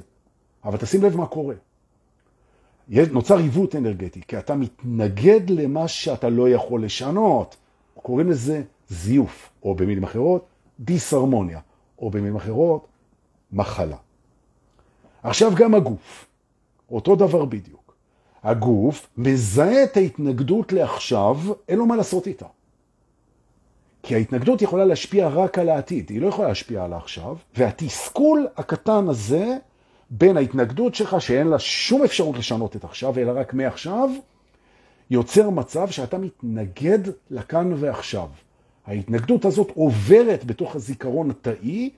אבל 0.66 0.78
תשים 0.78 1.04
לב 1.04 1.18
מה 1.18 1.26
קורה. 1.26 1.56
נוצר 2.90 3.38
עיוות 3.38 3.76
אנרגטי, 3.76 4.22
כי 4.28 4.38
אתה 4.38 4.56
מתנגד 4.56 5.50
למה 5.50 5.88
שאתה 5.88 6.30
לא 6.30 6.50
יכול 6.50 6.86
לשנות. 6.86 7.56
קוראים 7.94 8.30
לזה 8.30 8.62
זיוף, 8.90 9.50
או 9.64 9.76
במילים 9.76 10.04
אחרות, 10.04 10.46
דיסהרמוניה, 10.80 11.60
או 12.00 12.10
במילים 12.10 12.36
אחרות, 12.36 12.88
מחלה. 13.52 13.98
עכשיו 15.24 15.52
גם 15.56 15.76
הגוף, 15.76 16.26
אותו 16.92 17.16
דבר 17.16 17.46
בדיוק. 17.46 17.83
הגוף 18.44 19.08
מזהה 19.18 19.84
את 19.84 19.98
ההתנגדות 19.98 20.74
לעכשיו, 20.74 21.38
אין 21.70 21.80
לו 21.80 21.86
מה 21.86 21.96
לעשות 21.96 22.28
איתה. 22.28 22.46
כי 24.04 24.16
ההתנגדות 24.16 24.62
יכולה 24.62 24.86
להשפיע 24.86 25.28
רק 25.28 25.60
על 25.60 25.70
העתיד, 25.70 26.10
היא 26.10 26.22
לא 26.22 26.28
יכולה 26.28 26.48
להשפיע 26.48 26.84
על 26.84 26.94
העכשיו, 26.94 27.38
והתסכול 27.58 28.48
הקטן 28.58 29.10
הזה 29.10 29.58
בין 30.10 30.38
ההתנגדות 30.38 30.96
שלך, 30.96 31.22
שאין 31.22 31.48
לה 31.48 31.60
שום 31.60 32.04
אפשרות 32.04 32.38
לשנות 32.38 32.76
את 32.76 32.84
עכשיו, 32.84 33.20
אלא 33.20 33.32
רק 33.36 33.54
מעכשיו, 33.54 34.10
יוצר 35.10 35.50
מצב 35.50 35.90
שאתה 35.90 36.18
מתנגד 36.18 37.00
לכאן 37.30 37.74
ועכשיו. 37.76 38.28
ההתנגדות 38.86 39.46
הזאת 39.46 39.72
עוברת 39.76 40.46
בתוך 40.46 40.76
הזיכרון 40.76 41.30
התאי 41.30 41.90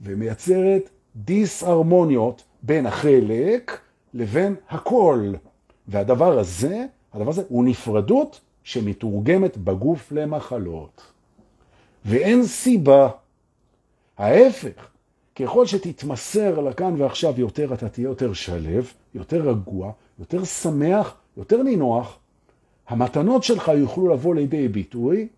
ומייצרת 0.00 0.90
דיסהרמוניות 1.16 2.42
בין 2.62 2.86
החלק 2.86 3.78
לבין 4.14 4.54
הכל. 4.68 5.32
והדבר 5.88 6.38
הזה, 6.38 6.86
הדבר 7.12 7.30
הזה 7.30 7.42
הוא 7.48 7.64
נפרדות 7.64 8.40
שמתורגמת 8.64 9.56
בגוף 9.56 10.12
למחלות. 10.12 11.02
ואין 12.04 12.44
סיבה. 12.46 13.08
ההפך, 14.18 14.88
ככל 15.36 15.66
שתתמסר 15.66 16.60
לכאן 16.60 16.94
ועכשיו 16.98 17.34
יותר, 17.36 17.74
אתה 17.74 17.88
תהיה 17.88 18.04
יותר 18.04 18.32
שלב, 18.32 18.92
יותר 19.14 19.48
רגוע, 19.48 19.92
יותר 20.18 20.44
שמח, 20.44 21.14
יותר 21.36 21.62
נינוח. 21.62 22.18
המתנות 22.88 23.42
שלך 23.42 23.68
יוכלו 23.68 24.08
לבוא 24.08 24.34
לידי 24.34 24.68
ביטוי, 24.68 25.28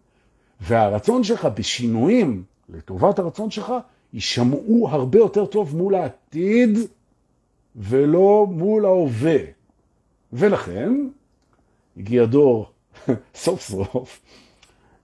והרצון 0.60 1.24
שלך 1.24 1.48
בשינויים 1.54 2.42
לטובת 2.68 3.18
הרצון 3.18 3.50
שלך 3.50 3.72
יישמעו 4.12 4.88
הרבה 4.90 5.18
יותר 5.18 5.46
טוב 5.46 5.76
מול 5.76 5.94
העתיד 5.94 6.78
ולא 7.76 8.46
מול 8.50 8.84
ההווה. 8.84 9.57
ולכן 10.32 10.92
הגיע 11.96 12.24
דור 12.24 12.66
סוף 13.34 13.60
סוף 13.60 14.20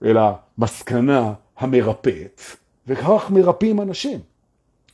אל 0.05 0.17
המסקנה 0.17 1.33
המרפאת, 1.57 2.41
וכך 2.87 3.29
מרפאים 3.29 3.81
אנשים. 3.81 4.19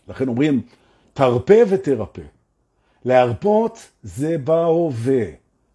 לכן 0.08 0.28
אומרים, 0.28 0.62
תרפה 1.13 1.54
ותרפה. 1.70 2.22
להרפות 3.06 3.88
זה 4.04 4.38
בהווה. 4.38 5.24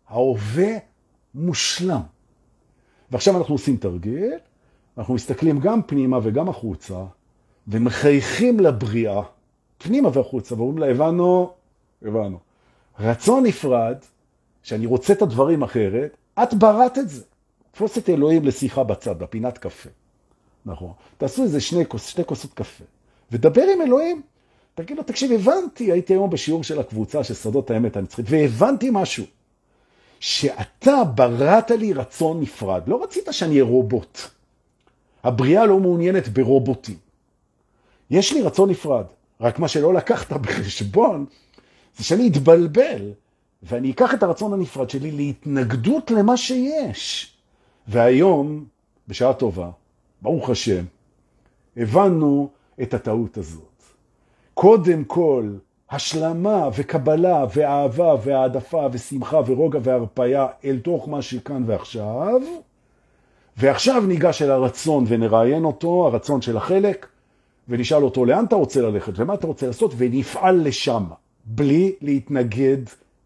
ההווה 0.08 0.72
מושלם. 1.34 2.00
ועכשיו 3.10 3.38
אנחנו 3.38 3.54
עושים 3.54 3.76
תרגיל, 3.76 4.32
אנחנו 4.98 5.14
מסתכלים 5.14 5.60
גם 5.60 5.82
פנימה 5.82 6.18
וגם 6.22 6.48
החוצה, 6.48 7.04
ומחייכים 7.68 8.60
לבריאה, 8.60 9.22
פנימה 9.78 10.08
והחוצה, 10.12 10.54
ואומרים 10.54 10.78
לה, 10.78 10.86
הבנו, 10.86 11.52
הבנו. 12.02 12.38
רצון 13.00 13.44
נפרד, 13.46 13.96
שאני 14.66 14.86
רוצה 14.86 15.12
את 15.12 15.22
הדברים 15.22 15.62
אחרת, 15.62 16.16
את 16.42 16.54
בראת 16.54 16.98
את 16.98 17.08
זה. 17.08 17.22
תפוס 17.70 17.98
את 17.98 18.08
אלוהים 18.08 18.44
לשיחה 18.44 18.84
בצד, 18.84 19.18
בפינת 19.18 19.58
קפה. 19.58 19.88
נכון. 20.66 20.92
תעשו 21.18 21.42
איזה 21.42 21.60
שני, 21.60 21.86
כוס, 21.86 22.06
שתי 22.06 22.24
כוסות 22.24 22.54
קפה, 22.54 22.84
ודבר 23.32 23.62
עם 23.74 23.82
אלוהים. 23.82 24.22
תגיד 24.74 24.96
לו, 24.96 25.02
תקשיב, 25.02 25.32
הבנתי, 25.32 25.92
הייתי 25.92 26.12
היום 26.12 26.30
בשיעור 26.30 26.64
של 26.64 26.80
הקבוצה 26.80 27.24
של 27.24 27.34
שדות 27.34 27.70
האמת 27.70 27.96
הנצחית, 27.96 28.26
והבנתי 28.28 28.88
משהו. 28.92 29.24
שאתה 30.20 31.04
בראת 31.14 31.70
לי 31.70 31.92
רצון 31.92 32.40
נפרד. 32.40 32.82
לא 32.86 33.02
רצית 33.02 33.28
שאני 33.30 33.50
אהיה 33.50 33.64
רובוט. 33.64 34.18
הבריאה 35.24 35.66
לא 35.66 35.80
מעוניינת 35.80 36.28
ברובוטים. 36.28 36.96
יש 38.10 38.32
לי 38.32 38.42
רצון 38.42 38.70
נפרד, 38.70 39.04
רק 39.40 39.58
מה 39.58 39.68
שלא 39.68 39.94
לקחת 39.94 40.32
בחשבון 40.32 41.26
זה 41.96 42.04
שאני 42.04 42.28
אתבלבל, 42.28 43.12
ואני 43.66 43.90
אקח 43.90 44.14
את 44.14 44.22
הרצון 44.22 44.52
הנפרד 44.52 44.90
שלי 44.90 45.12
להתנגדות 45.12 46.10
למה 46.10 46.36
שיש. 46.36 47.32
והיום, 47.88 48.64
בשעה 49.08 49.34
טובה, 49.34 49.70
ברוך 50.22 50.50
השם, 50.50 50.84
הבנו 51.76 52.48
את 52.82 52.94
הטעות 52.94 53.38
הזאת. 53.38 53.82
קודם 54.54 55.04
כל, 55.04 55.50
השלמה 55.90 56.68
וקבלה 56.76 57.44
ואהבה 57.54 58.14
והעדפה 58.24 58.86
ושמחה 58.92 59.40
ורוגע 59.46 59.78
והרפאיה 59.82 60.46
אל 60.64 60.78
תוך 60.82 61.08
מה 61.08 61.22
שכאן 61.22 61.62
ועכשיו, 61.66 62.40
ועכשיו 63.56 64.06
ניגש 64.06 64.42
אל 64.42 64.50
הרצון 64.50 65.04
ונראיין 65.08 65.64
אותו, 65.64 66.06
הרצון 66.06 66.42
של 66.42 66.56
החלק, 66.56 67.06
ונשאל 67.68 68.02
אותו 68.02 68.24
לאן 68.24 68.44
אתה 68.44 68.56
רוצה 68.56 68.82
ללכת 68.82 69.12
ומה 69.16 69.34
אתה 69.34 69.46
רוצה 69.46 69.66
לעשות, 69.66 69.94
ונפעל 69.96 70.68
לשם, 70.68 71.04
בלי 71.44 71.94
להתנגד 72.00 72.78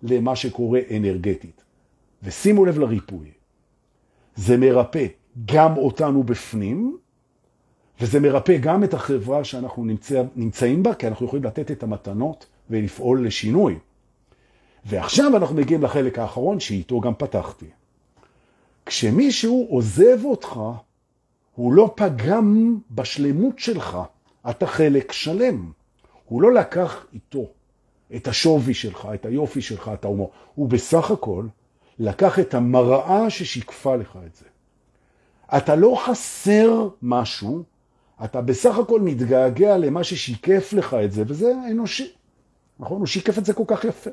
למה 0.03 0.37
שקורה 0.37 0.81
אנרגטית. 0.97 1.63
ושימו 2.23 2.65
לב 2.65 2.79
לריפוי. 2.79 3.31
זה 4.37 4.57
מרפא 4.57 5.07
גם 5.47 5.77
אותנו 5.77 6.23
בפנים, 6.23 6.99
וזה 8.01 8.21
מרפא 8.21 8.57
גם 8.61 8.85
את 8.85 8.95
החברה 8.95 9.45
שאנחנו 9.45 9.85
נמצא, 9.85 10.23
נמצאים 10.37 10.83
בה, 10.83 10.95
כי 10.95 11.07
אנחנו 11.07 11.27
יכולים 11.27 11.45
לתת 11.45 11.71
את 11.71 11.83
המתנות 11.83 12.47
ולפעול 12.71 13.27
לשינוי. 13.27 13.79
ועכשיו 14.85 15.37
אנחנו 15.37 15.57
מגיעים 15.57 15.83
לחלק 15.83 16.19
האחרון 16.19 16.61
שאיתו 16.61 17.01
גם 17.01 17.15
פתחתי. 17.15 17.67
כשמישהו 18.87 19.67
עוזב 19.71 20.25
אותך, 20.25 20.61
הוא 21.55 21.73
לא 21.73 21.95
פגם 21.97 22.79
בשלמות 22.91 23.59
שלך, 23.59 23.99
אתה 24.51 24.67
חלק 24.67 25.13
שלם. 25.13 25.71
הוא 26.25 26.43
לא 26.43 26.55
לקח 26.55 27.07
איתו 27.13 27.47
את 28.17 28.29
השווי 28.29 28.75
שלך, 28.75 29.09
את 29.15 29.27
היופי 29.27 29.63
שלך, 29.63 29.91
את 29.95 30.05
ההומור. 30.05 30.31
הוא 30.55 30.69
בסך 30.69 31.11
הכל 31.11 31.47
לקח 31.99 32.39
את 32.39 32.55
המראה 32.55 33.31
ששיקפה 33.31 33.97
לך 33.97 34.19
את 34.27 34.35
זה. 34.35 34.45
אתה 35.57 35.77
לא 35.77 36.03
חסר 36.07 36.89
משהו, 37.03 37.63
אתה 38.25 38.41
בסך 38.41 38.79
הכל 38.79 39.01
מתגעגע 39.01 39.79
למה 39.79 40.05
ששיקף 40.05 40.73
לך 40.73 40.95
את 40.95 41.13
זה, 41.13 41.23
וזה 41.27 41.53
אנושי. 41.71 42.13
נכון? 42.81 42.99
הוא 42.99 43.07
שיקף 43.07 43.39
את 43.39 43.45
זה 43.45 43.53
כל 43.53 43.65
כך 43.67 43.85
יפה. 43.85 44.11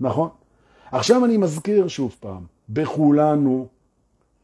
נכון? 0.00 0.28
עכשיו 0.92 1.24
אני 1.24 1.36
מזכיר 1.36 1.88
שוב 1.88 2.16
פעם, 2.20 2.44
בכולנו 2.68 3.68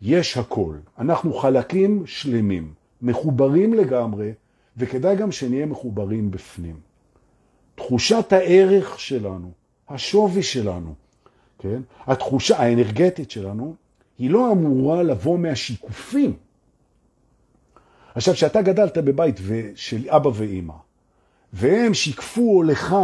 יש 0.02 0.36
הכל. 0.36 0.76
אנחנו 0.98 1.34
חלקים 1.34 2.06
שלמים, 2.06 2.72
מחוברים 3.02 3.74
לגמרי, 3.74 4.32
וכדאי 4.76 5.16
גם 5.16 5.32
שנהיה 5.32 5.66
מחוברים 5.66 6.30
בפנים. 6.30 6.89
תחושת 7.84 8.32
הערך 8.32 9.00
שלנו, 9.00 9.50
השווי 9.88 10.42
שלנו, 10.42 10.94
כן? 11.58 11.80
התחושה 12.06 12.58
האנרגטית 12.58 13.30
שלנו, 13.30 13.74
היא 14.18 14.30
לא 14.30 14.52
אמורה 14.52 15.02
לבוא 15.02 15.38
מהשיקופים. 15.38 16.32
עכשיו, 18.14 18.34
כשאתה 18.34 18.62
גדלת 18.62 18.98
בבית 18.98 19.36
של 19.74 20.08
אבא 20.08 20.30
ואימא, 20.34 20.74
והם 21.52 21.94
שיקפו 21.94 22.62
לך 22.62 22.96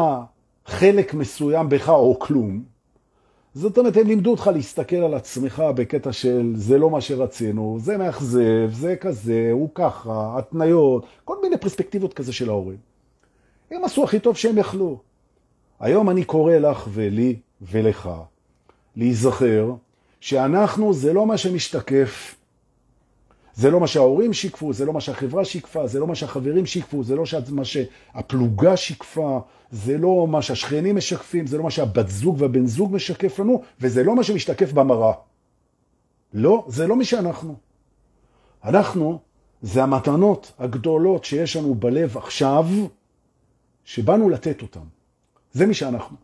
חלק 0.67 1.15
מסוים 1.15 1.69
בך 1.69 1.89
או 1.89 2.19
כלום, 2.19 2.63
זאת 3.55 3.79
אומרת, 3.79 3.97
הם 3.97 4.07
לימדו 4.07 4.31
אותך 4.31 4.51
להסתכל 4.55 4.97
על 4.97 5.15
עצמך 5.15 5.63
בקטע 5.77 6.13
של 6.13 6.53
זה 6.57 6.79
לא 6.79 6.91
מה 6.91 7.01
שרצינו, 7.01 7.79
זה 7.81 7.97
מאכזב, 7.97 8.71
זה 8.73 8.97
כזה, 8.97 9.49
הוא 9.53 9.69
ככה, 9.75 10.39
התניות, 10.39 11.07
כל 11.25 11.37
מיני 11.43 11.59
פרספקטיבות 11.59 12.15
כזה 12.15 12.33
של 12.33 12.49
ההורים. 12.49 12.96
הם 13.71 13.85
עשו 13.85 14.05
הכי 14.05 14.21
טוב 14.21 14.37
שהם 14.37 14.59
יכלו. 14.59 15.01
היום 15.81 16.11
אני 16.11 16.25
קורא 16.25 16.55
לך 16.55 16.89
ולי 16.93 17.37
ולך 17.63 18.11
להיזכר 18.97 19.75
שאנחנו 20.21 20.95
זה 20.95 21.13
לא 21.13 21.27
מה 21.27 21.39
שמשתקף 21.39 22.37
זה 23.57 23.71
לא 23.71 23.81
מה 23.81 23.87
שההורים 23.87 24.33
שיקפו, 24.33 24.73
זה 24.73 24.85
לא 24.85 24.93
מה 24.93 25.01
שהחברה 25.01 25.45
שיקפה, 25.45 25.87
זה 25.87 26.01
לא 26.01 26.07
מה 26.07 26.15
שהחברים 26.15 26.67
שיקפו, 26.67 27.05
זה 27.05 27.17
לא 27.17 27.25
מה 27.51 27.65
שהפלוגה 27.65 28.77
שיקפה, 28.77 29.41
זה 29.71 29.99
לא 29.99 30.27
מה 30.29 30.43
שהשכנים 30.43 30.97
משקפים, 30.97 31.47
זה 31.47 31.59
לא 31.59 31.65
מה 31.65 31.71
שהבת 31.71 32.09
זוג 32.09 32.37
והבן 32.41 32.67
זוג 32.67 32.93
משקף 32.93 33.39
לנו, 33.39 33.63
וזה 33.81 34.03
לא 34.05 34.17
מה 34.17 34.23
שמשתקף 34.23 34.73
במראה. 34.73 35.13
לא, 36.35 36.65
זה 36.69 36.87
לא 36.87 36.97
מי 36.97 37.05
שאנחנו. 37.05 37.55
אנחנו, 38.65 39.19
זה 39.63 39.83
המתנות 39.83 40.53
הגדולות 40.59 41.25
שיש 41.25 41.57
לנו 41.57 41.75
בלב 41.75 42.17
עכשיו, 42.17 42.67
שבאנו 43.87 44.29
לתת 44.29 44.63
אותן. 44.63 44.81
זה 45.53 45.67
מי 45.67 45.75
שאנחנו. 45.75 46.17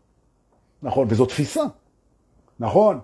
נכון, 0.83 1.07
וזו 1.09 1.25
תפיסה. 1.25 1.63
נכון. 2.59 2.99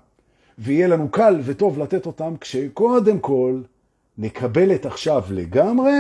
ויהיה 0.58 0.88
לנו 0.88 1.10
קל 1.10 1.40
וטוב 1.44 1.80
לתת 1.80 2.06
אותם 2.06 2.34
כשקודם 2.42 3.20
כל 3.20 3.62
נקבל 4.18 4.76
את 4.76 4.86
עכשיו 4.86 5.24
לגמרי, 5.30 5.94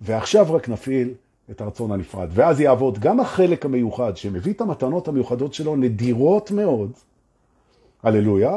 ועכשיו 0.00 0.54
רק 0.54 0.68
נפעיל 0.68 1.14
את 1.50 1.60
הרצון 1.60 1.92
הנפרד. 1.92 2.28
ואז 2.32 2.60
יעבוד 2.60 2.98
גם 2.98 3.20
החלק 3.20 3.64
המיוחד 3.64 4.16
שמביא 4.16 4.52
את 4.52 4.60
המתנות 4.60 5.08
המיוחדות 5.08 5.54
שלו 5.54 5.76
נדירות 5.76 6.50
מאוד, 6.50 6.92
הללויה, 8.02 8.56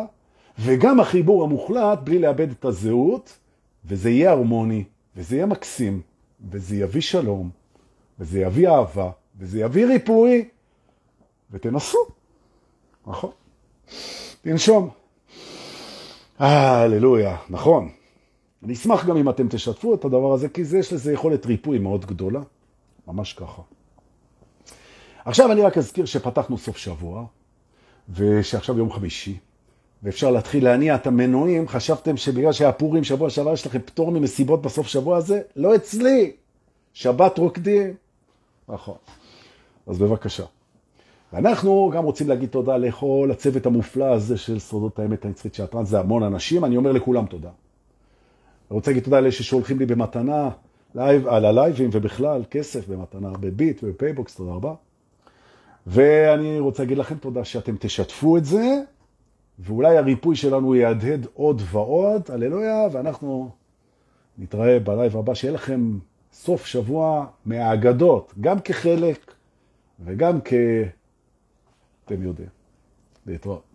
וגם 0.60 1.00
החיבור 1.00 1.44
המוחלט 1.44 2.00
בלי 2.04 2.20
לאבד 2.20 2.52
את 2.52 2.66
הזהות, 2.66 3.38
וזה 3.86 4.10
יהיה 4.10 4.32
הרמוני, 4.32 4.84
וזה 5.18 5.36
יהיה 5.36 5.46
מקסים, 5.46 6.02
וזה 6.52 6.76
יביא 6.76 7.02
שלום, 7.02 7.50
וזה 8.20 8.40
יביא 8.40 8.70
אהבה, 8.70 9.12
וזה 9.40 9.60
יביא 9.60 9.86
ריפוי, 9.86 10.50
ותנסו, 11.52 11.98
נכון? 13.08 13.32
תנשום. 14.42 14.90
הללויה, 16.40 17.38
נכון. 17.50 17.90
אני 18.64 18.74
אשמח 18.74 19.06
גם 19.06 19.18
אם 19.18 19.30
אתם 19.30 19.48
תשתפו 19.48 19.96
את 19.96 20.06
הדבר 20.06 20.34
הזה, 20.34 20.50
כי 20.50 20.64
זה, 20.64 20.78
יש 20.78 20.94
לזה 20.94 21.14
יכולת 21.14 21.46
ריפוי 21.46 21.80
מאוד 21.80 22.06
גדולה. 22.06 22.42
ממש 23.08 23.34
ככה. 23.34 23.62
עכשיו 25.26 25.52
אני 25.52 25.62
רק 25.62 25.78
אזכיר 25.78 26.06
שפתחנו 26.06 26.58
סוף 26.58 26.78
שבוע, 26.78 27.26
ושעכשיו 28.10 28.78
יום 28.78 28.92
חמישי, 28.92 29.38
ואפשר 30.04 30.32
להתחיל 30.32 30.64
להניע 30.64 30.96
את 30.96 31.08
המנועים. 31.08 31.68
חשבתם 31.68 32.18
שבגלל 32.18 32.52
שהיה 32.52 32.72
פורים 32.72 33.04
שבוע 33.04 33.30
שעבר 33.30 33.54
יש 33.54 33.66
לכם 33.66 33.80
פטור 33.80 34.12
ממסיבות 34.12 34.62
בסוף 34.62 34.88
שבוע 34.88 35.18
הזה? 35.18 35.42
לא 35.56 35.76
אצלי. 35.76 36.32
שבת 36.94 37.38
רוקדים. 37.38 37.94
נכון. 38.70 38.96
אז 39.88 40.00
בבקשה. 40.00 40.46
ואנחנו 41.34 41.92
גם 41.94 42.04
רוצים 42.04 42.30
להגיד 42.30 42.50
תודה 42.50 42.78
לכל 42.78 43.30
הצוות 43.32 43.66
המופלא 43.66 44.14
הזה 44.14 44.38
של 44.38 44.60
סודות 44.60 45.00
האמת 45.00 45.26
הנצחית 45.26 45.54
של 45.54 45.64
הטרנס, 45.64 45.88
זה 45.88 46.00
המון 46.00 46.24
אנשים, 46.24 46.66
אני 46.66 46.78
אומר 46.78 46.92
לכולם 46.92 47.26
תודה. 47.26 47.50
אני 47.50 48.76
רוצה 48.76 48.92
להגיד 48.92 49.04
תודה 49.04 49.20
לאלה 49.20 49.32
ששולחים 49.32 49.80
לי 49.80 49.86
במתנה, 49.86 50.50
live, 50.96 51.28
על 51.28 51.46
הלייבים 51.46 51.90
ובכלל, 51.94 52.44
כסף 52.52 52.88
במתנה 52.88 53.30
בביט 53.40 53.84
ובפייבוקס, 53.84 54.36
תודה 54.36 54.52
רבה. 54.52 54.74
ואני 55.88 56.60
רוצה 56.60 56.84
להגיד 56.84 56.98
לכם 56.98 57.16
תודה 57.16 57.44
שאתם 57.44 57.76
תשתפו 57.80 58.38
את 58.38 58.46
זה, 58.46 58.82
ואולי 59.60 59.98
הריפוי 59.98 60.36
שלנו 60.36 60.76
יהדהד 60.76 61.28
עוד 61.34 61.62
ועוד, 61.72 62.22
הללויה, 62.30 62.88
ואנחנו 62.92 63.50
נתראה 64.38 64.80
בלייב 64.80 65.18
הבא, 65.18 65.34
שיהיה 65.34 65.54
לכם 65.54 65.98
סוף 66.34 66.66
שבוע 66.66 67.26
מהאגדות, 67.46 68.34
גם 68.42 68.60
כחלק 68.60 69.33
וגם 70.06 70.39
כ... 70.45 70.54
אתם 72.06 72.24
יודעים. 72.24 72.49
להתראות. 73.26 73.73